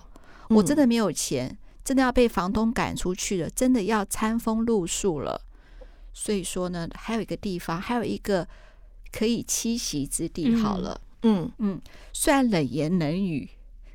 [0.49, 5.41] 我真的没有钱，真的要被房东赶出去了，真的要餐风露宿了。
[6.13, 8.47] 所以说呢，还有一个地方，还有一个
[9.12, 10.55] 可以栖息之地。
[10.55, 11.82] 好了，嗯嗯，
[12.14, 13.49] 虽然冷言冷语，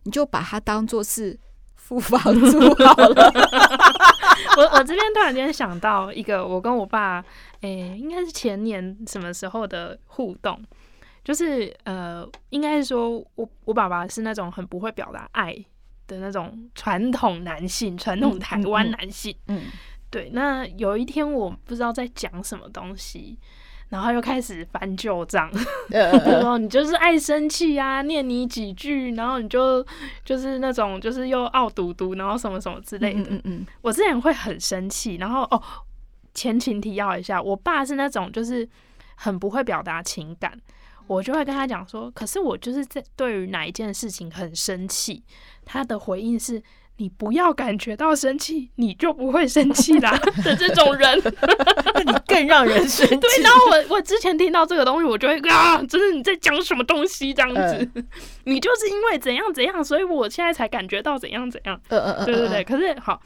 [0.04, 1.38] 你就把它当做是
[1.74, 3.32] 付房租好了。
[4.56, 7.24] 我我这边突然间想到一个，我跟我爸，
[7.60, 10.62] 诶、欸，应该是前年什么时候的互动。
[11.24, 15.52] 就是呃，应该是说我我爸爸是那种很不会表达爱
[16.06, 19.34] 的那种传统男性，传统台湾男性。
[19.48, 19.62] 嗯，
[20.08, 20.30] 对。
[20.32, 23.36] 那有一天我不知道在讲什么东西，
[23.88, 25.50] 然后又开始翻旧账，
[25.90, 29.84] 就说你就是爱生气啊，念你几句，然后你就
[30.24, 33.30] 就是那种就是又傲嘟嘟，然后什么什么之类的。
[33.30, 33.66] 嗯嗯。
[33.82, 35.62] 我之前会很生气，然后哦，
[36.34, 38.68] 前情提要一下，我爸是那种就是
[39.14, 40.58] 很不会表达情感。
[41.06, 45.22] 我就会跟他讲说，可是我就是在对于哪一件事情很生气，
[45.64, 46.60] 他的回应是：
[46.98, 51.20] 你不要感觉到生气，你就不会生气啦 的这种人，
[51.94, 53.16] 那你更让人生气。
[53.16, 58.02] 对，然后我我之前听到这个东西，我就会啊，就是你在讲什么东西这样子，呃、
[58.44, 61.80] 你就是因为怎样怎样，所以我现在才感觉到怎样怎样。
[61.88, 62.64] 呃呃呃，对对对。
[62.64, 63.20] 可是好。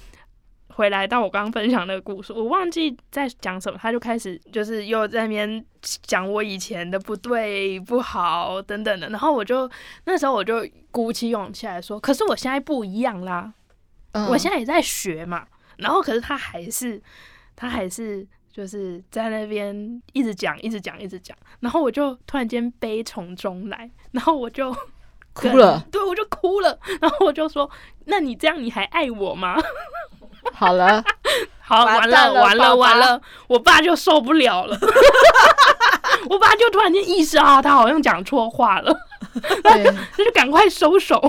[0.73, 5.63] 回来到我刚刚分享那个故事，我忘记在讲什么，他就开始就是又在那边
[6.05, 9.69] 讲我以前的不对、不好等等的，然后我就
[10.05, 13.53] 那时候我就鼓起勇气来说，可是我现在不一样啦，
[14.13, 15.47] 嗯、我现在也在学嘛，
[15.77, 17.01] 然后可是他还是
[17.55, 24.75] 他还是就是在那边一直讲、一直讲、一直讲，然后我就突然间悲从中来，然后我就
[25.33, 27.71] 哭了，对，我就哭了，然后我就说，
[28.07, 29.57] 那你这样你还爱我吗？
[30.55, 31.03] 好了，
[31.61, 34.77] 好，完了，完了，完了，我爸就受不了了。
[36.29, 38.95] 我爸就突然间意识到，他好像讲错话了，
[39.63, 39.85] 对，
[40.17, 41.21] 他就赶快收手。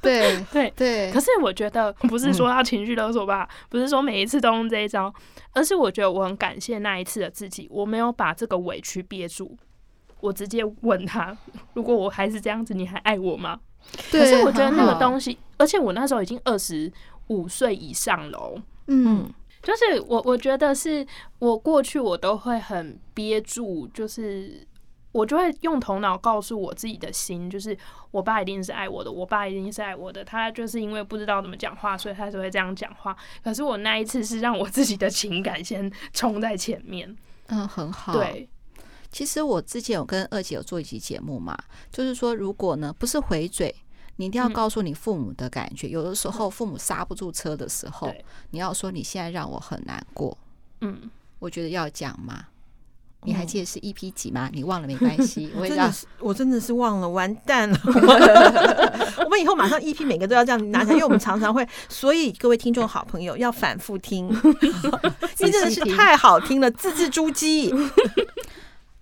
[0.00, 1.10] 对对对。
[1.12, 5.12] 可是我觉得，不是说他情绪勒索吧，不是说每一次都用这一招，
[5.52, 9.56] 而是我觉得我很感谢那一次的自己，我没有把这个委屈憋住，
[10.20, 11.36] 我直接问他：
[11.74, 13.58] 如果我还是这样子，你还爱我吗？
[14.10, 16.90] 可是我觉得那个东西，而且我那时候已经二十。
[17.28, 21.06] 五岁以上喽，嗯，就是我，我觉得是
[21.38, 24.66] 我过去我都会很憋住，就是
[25.12, 27.76] 我就会用头脑告诉我自己的心，就是
[28.10, 33.16] 我爸一定是爱我的，我爸一定是爱我的，他就是因为不知道怎么讲话，所以他才会这样讲话。
[33.42, 37.16] 可是我那一次是让我自己的情感先冲在前面，
[37.48, 38.48] 嗯，很好，对。
[39.10, 41.54] 其实我之前有跟二姐有做一期节目嘛，
[41.90, 43.74] 就是说，如果呢不是回嘴，
[44.16, 45.86] 你一定要告诉你父母的感觉。
[45.88, 48.12] 嗯、有的时候父母刹不住车的时候，
[48.50, 50.36] 你要说你现在让我很难过。
[50.80, 52.46] 嗯，我觉得要讲嘛。
[53.24, 54.50] 你还记得是 EP 几吗？
[54.52, 57.78] 你忘了没关系， 我真的是我真的是忘了，完蛋了。
[59.24, 64.26] 我们以后马上 EP 每个都要这样拿下来，因为我们常常会，所以各位听众好朋友要反复听，
[65.38, 67.72] 因为真的是太好听了，字字珠玑。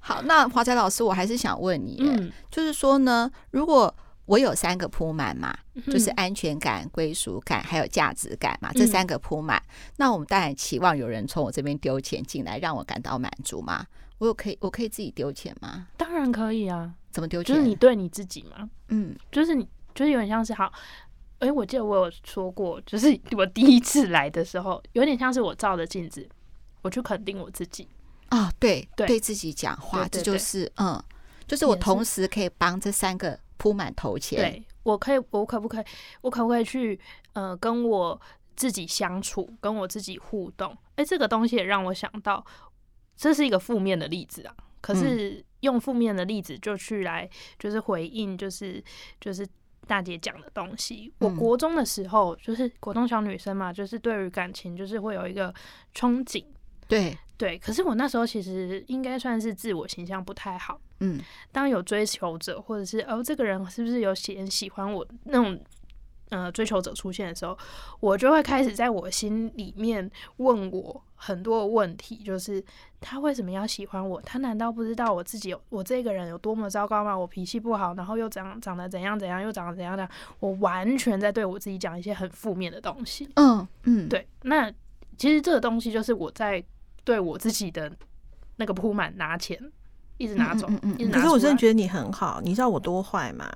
[0.01, 3.95] 好，那华仔老师，我还是想问你，嗯，就是说呢，如果
[4.31, 5.53] 我有三个铺满嘛，
[5.87, 9.61] 就是安全感、归属感还有价值感嘛，这三个铺满，
[9.97, 13.85] 那我们当然期望有人从我这边丢钱进来，让我感到满足嘛。
[14.19, 15.89] 我有可以，我可以自己丢钱吗？
[15.97, 16.95] 当然可以啊！
[17.11, 17.57] 怎么丢钱？
[17.57, 18.71] 就是你对你自己嘛。
[18.91, 19.67] 嗯，就是你，
[19.97, 20.73] 就是有点像是好。
[21.41, 26.29] 哎、欸，我记得我有说过，就是我第一次来的时候，有点像是我照着镜子，
[26.83, 27.89] 我去肯定我自己。
[28.29, 31.03] 啊、哦，对，对，对自己讲话，这就是嗯，
[31.49, 34.39] 就是我同时可以帮这三个扑满头前。
[34.39, 35.85] 对，我可以，我可不可以，
[36.23, 36.99] 我可不可以去
[37.35, 38.19] 呃跟我
[38.57, 40.73] 自己相处，跟我自己互动？
[40.97, 42.43] 哎、欸，这个东西也让我想到。
[43.15, 48.83] 这是一个负面的例子啊，可是用负面的例子就去来，就是回应，就是
[49.21, 49.47] 就是
[49.87, 51.13] 大姐讲的东西。
[51.19, 55.53] 我国中的时候，就是国中小女生嘛，就是对于感情就是会有一个
[55.95, 56.43] 憧憬，
[56.91, 57.59] 对对。
[57.59, 61.19] 可是我那时候其实应该算是自我形象不太好，嗯。
[61.51, 65.59] 当有追求者或者是哦，这个人是不是有喜喜欢我那种？
[66.33, 67.59] 呃，追求者出现的时候，
[67.99, 72.63] 我就会开始在我心里面问我很多问题，就是
[73.01, 74.23] 他为什么要喜欢我？
[74.23, 77.19] 他难道不知道我自己有我这个人有多么糟糕吗？
[77.19, 80.09] 我脾气不好，然后又长长得怎样怎样，又长得怎样的？
[80.39, 83.29] 我完全在对我自己讲一些很负面的东西。
[83.35, 84.25] 嗯嗯，对。
[84.43, 84.73] 那
[85.19, 86.63] 其实这个东西就是我在
[87.11, 87.91] 对我自己的
[88.55, 89.59] 那个铺满拿钱，
[90.17, 91.17] 一直拿走，嗯嗯嗯，一直拿。
[91.19, 93.51] 可是我真的觉得你很好，你知道我多坏吗？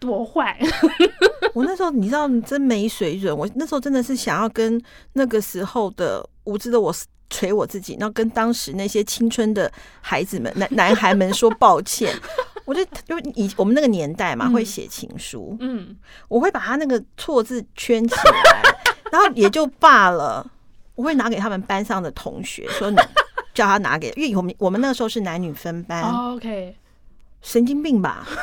[0.00, 0.58] 多坏！
[1.54, 3.34] 我那时候你知道，你真没水准。
[3.34, 4.82] 我那时候真的是想要跟
[5.12, 6.92] 那个时候的无知的我
[7.30, 12.12] 捶我自己，然后跟当时那些青春的孩子们、男男孩们说抱歉。
[12.64, 15.96] 我就就以我们那个年代嘛，会写情书，嗯，
[16.26, 18.14] 我会把他那个错字圈起
[18.52, 18.62] 来，
[19.12, 20.44] 然后也就罢了。
[20.96, 22.96] 我会拿给他们班上的同学 说，你
[23.54, 26.02] 叫他拿给，因为我们我们那个时候是男女分班。
[26.32, 26.74] OK，
[27.42, 28.26] 神经病吧？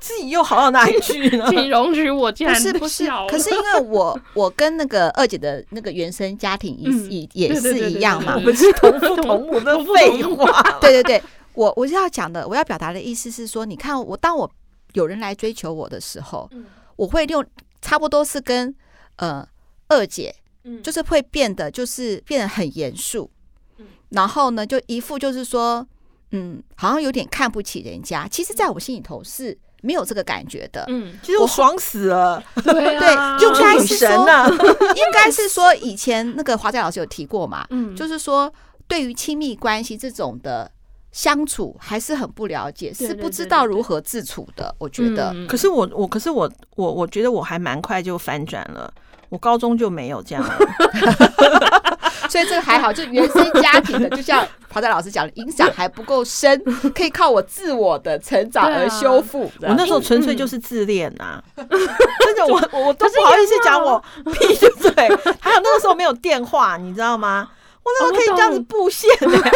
[0.00, 1.46] 自己又好到哪里去呢？
[1.48, 10.60] 请容许我，不是不是， 可是因为我我跟那个二姐的那个原生家庭也也也是一样嘛，我们是同父同母的废话。
[10.78, 11.22] 对对对，
[11.54, 14.50] 我我是要讲的，我要表达的意思是说，你看我当我
[14.92, 16.50] 有人来追求我的时候，
[16.96, 17.42] 我会用
[17.80, 18.74] 差不多是跟
[19.16, 19.48] 呃
[19.88, 20.34] 二姐，
[20.82, 23.30] 就是会变得就是变得很严肃，
[24.10, 25.86] 然后呢就一副就是说，
[26.32, 28.26] 嗯，好像有点看不起人家。
[28.28, 29.58] 其实，在我心里头是。
[29.86, 34.26] 没有这个感觉的，嗯，其实我爽死了， 对啊，对，就该是说，
[34.96, 38.50] 应该是说以前那个华仔老师有提过嘛，嗯，就是说
[38.88, 40.72] 对于亲密关系这种的
[41.12, 45.34] 相处还是很不了解，是不知道如何自处的，我觉得。
[45.46, 48.90] 可是我我可是我我我觉得我还蛮快就反转了，
[49.34, 50.44] 我高中就没有这样。
[52.30, 56.56] 所以这个还好，就原生家庭的，就像华仔老师讲的，影响还不够深，
[56.94, 59.46] 可以靠我自我的成长而修复。
[59.46, 61.66] 啊、我那时候纯粹就是自恋呐、啊，真
[62.36, 62.54] 的，我
[62.86, 64.92] 我都不好意思讲我闭嘴。
[65.40, 67.48] 还有那个时候没有电话，你知道吗？
[67.82, 69.50] 我那时候可以这样子布线、欸，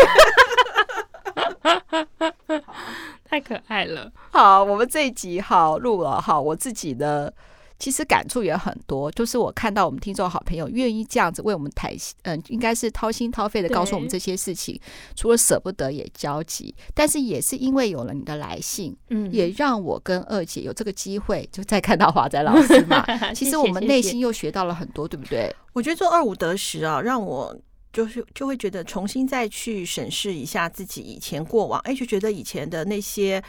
[3.31, 4.11] 太可爱了。
[4.33, 7.33] 好，我们这一集好录了，好，我自己的。
[7.79, 14.81] 其实感触也很多，就是我看到我们听众好朋友愿意这样子为我们抬，嗯，应该是掏心掏肺的告诉我们这些事情，
[15.15, 23.05] 除了舍不得也焦急，但是也是因为有了你的来信，嗯，也让我跟二姐有这个机会，就再看到华仔老师嘛。
[23.33, 25.55] 其实我们内心又学到了很多，对不对？
[25.73, 27.57] 我觉得做二五得十啊，让我
[27.93, 33.41] 就是就会觉得重新再去审视一下自己以前过往，哎，就觉得以前的那些。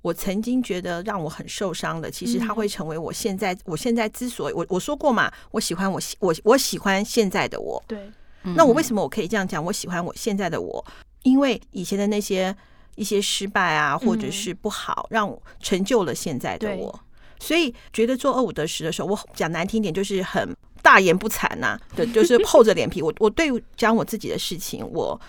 [0.00, 3.56] 我曾经觉得让我很受伤的，其实他会成为我现在。
[3.64, 7.82] 我现在之所以，我我说过嘛，我喜欢我我我喜欢现在的我。
[7.86, 8.10] 对，
[8.54, 9.62] 那我为什么我可以这样讲？
[9.64, 10.84] 我喜欢我现在的我，
[11.24, 12.54] 因为以前的那些
[12.94, 17.00] 一些失败啊，或者是不好，让我成就了现在的我。
[17.40, 23.02] 所以觉得做二五得十的时候，我讲难听点，就是很大言不惭呐，对，就是 厚着脸皮。
[23.02, 25.20] 我我对讲我自己的事情，我。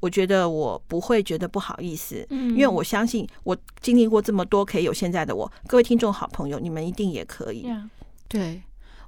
[0.00, 5.50] 我觉得我不会觉得不好意思，因为我相信我经历过这么多，可以有现在的我。
[5.66, 7.66] 各位听众好朋友，你们一定也可以。
[8.28, 8.62] 对，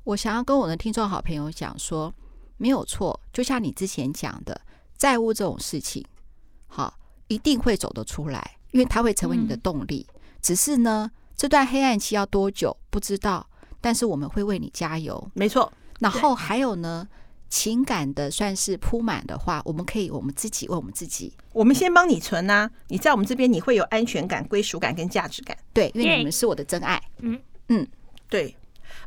[0.04, 2.12] 我想要跟我的听众好朋友讲说，
[2.56, 4.60] 没有错，就像你之前讲的，
[4.96, 6.04] 债务这种事情，
[6.66, 10.06] 好，一定会走得出来，因为它会成为你的动力。
[10.12, 13.46] 嗯、只是呢，这段黑暗期要多久不知道，
[13.80, 15.30] 但是我们会为你加油。
[15.34, 15.72] 没错。
[16.00, 17.06] 然后还有呢，
[17.50, 22.70] 情感的算是铺满的话，我们可以我们自己为我们自己，我们先帮你存呐、啊。
[22.88, 25.54] 你在我们这边，你会有安全感、归属感跟价值感。
[25.74, 27.02] 对，因为你们是我的真爱。
[27.18, 27.38] 嗯
[27.68, 27.86] 嗯，
[28.28, 28.56] 对。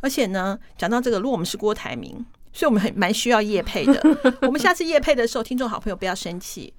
[0.02, 2.14] 而且呢，讲到这个，如果我们是郭台铭，
[2.52, 4.02] 所以我们很蛮需要叶配的。
[4.44, 6.74] 我们下次叶配的时候，听众好朋友不要生气，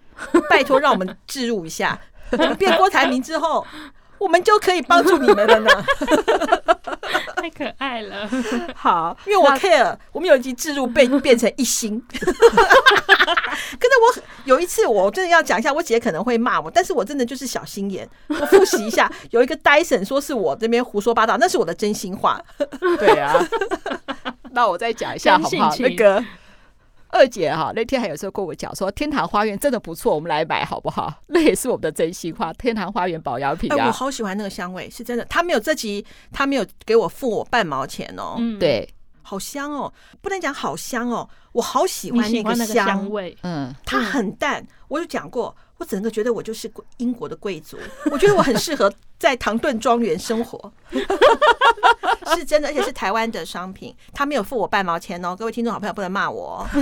[0.50, 1.98] 拜托让我们置入一下。
[2.32, 3.66] 我们变郭台铭之后，
[4.18, 5.84] 我们就可以帮助你们了呢。
[7.44, 8.26] 太可爱了，
[8.74, 12.02] 好，因为我 care，我们有一集置入被 变成一星。
[12.08, 18.08] 可是我有一次，我真的要讲一下，我姐可能会骂我，但是我真的就是小心眼。
[18.28, 22.40] 我复习一下，有一个 Dyson 说是我这边胡说八道，那是我的真心话。
[22.98, 23.46] 对啊，
[24.52, 25.76] 那我再讲一下好不好？
[25.80, 26.24] 那个。
[27.14, 31.14] 二姐哈，那天还有时候跟我讲说，天堂花园真的不错，我们来买好不好？
[31.28, 32.52] 那也是我们的真心话。
[32.54, 35.24] 天堂花园保养品啊，我好喜欢那个香味，是真的。
[35.26, 38.34] 他没有这集，他没有给我付我半毛钱哦。
[38.38, 38.88] 嗯，对，
[39.22, 43.36] 好香哦，不能讲好香哦，我好喜欢那个香，香味。
[43.42, 45.56] 嗯，它很淡，我有讲过。
[45.84, 47.76] 我整个觉得我就是英国的贵族，
[48.10, 50.72] 我觉得我很适合在唐顿庄园生活，
[52.34, 56.66] 是真的，而且是台湾的商品，他没有付我半毛钱哦，各位听众好朋友不能骂我。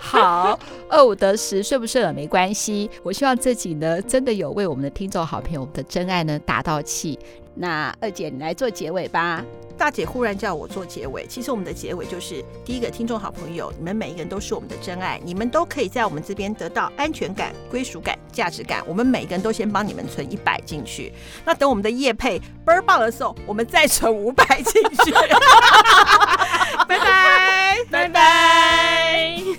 [0.00, 0.56] 好，
[0.88, 7.18] 二五得十，顺不顺耳没关系，我希望这集呢真的有为我们的听众好朋友，我们的真爱呢打到气。
[7.60, 9.44] 那二姐你来做结尾吧。
[9.76, 18.82] 大姐忽然叫我做结尾，其实我们的结尾就是第一个，听众好朋友，你们每一个人都是我们的真爱，你们都可以在我们这边得到安全感、归属感、价值感。
[18.86, 21.12] 我们每个人都先帮你们存一百进去，
[21.46, 25.12] 那等我们的业配倍儿棒的时候，我们再存五百进去。
[26.86, 29.49] 拜拜，拜拜。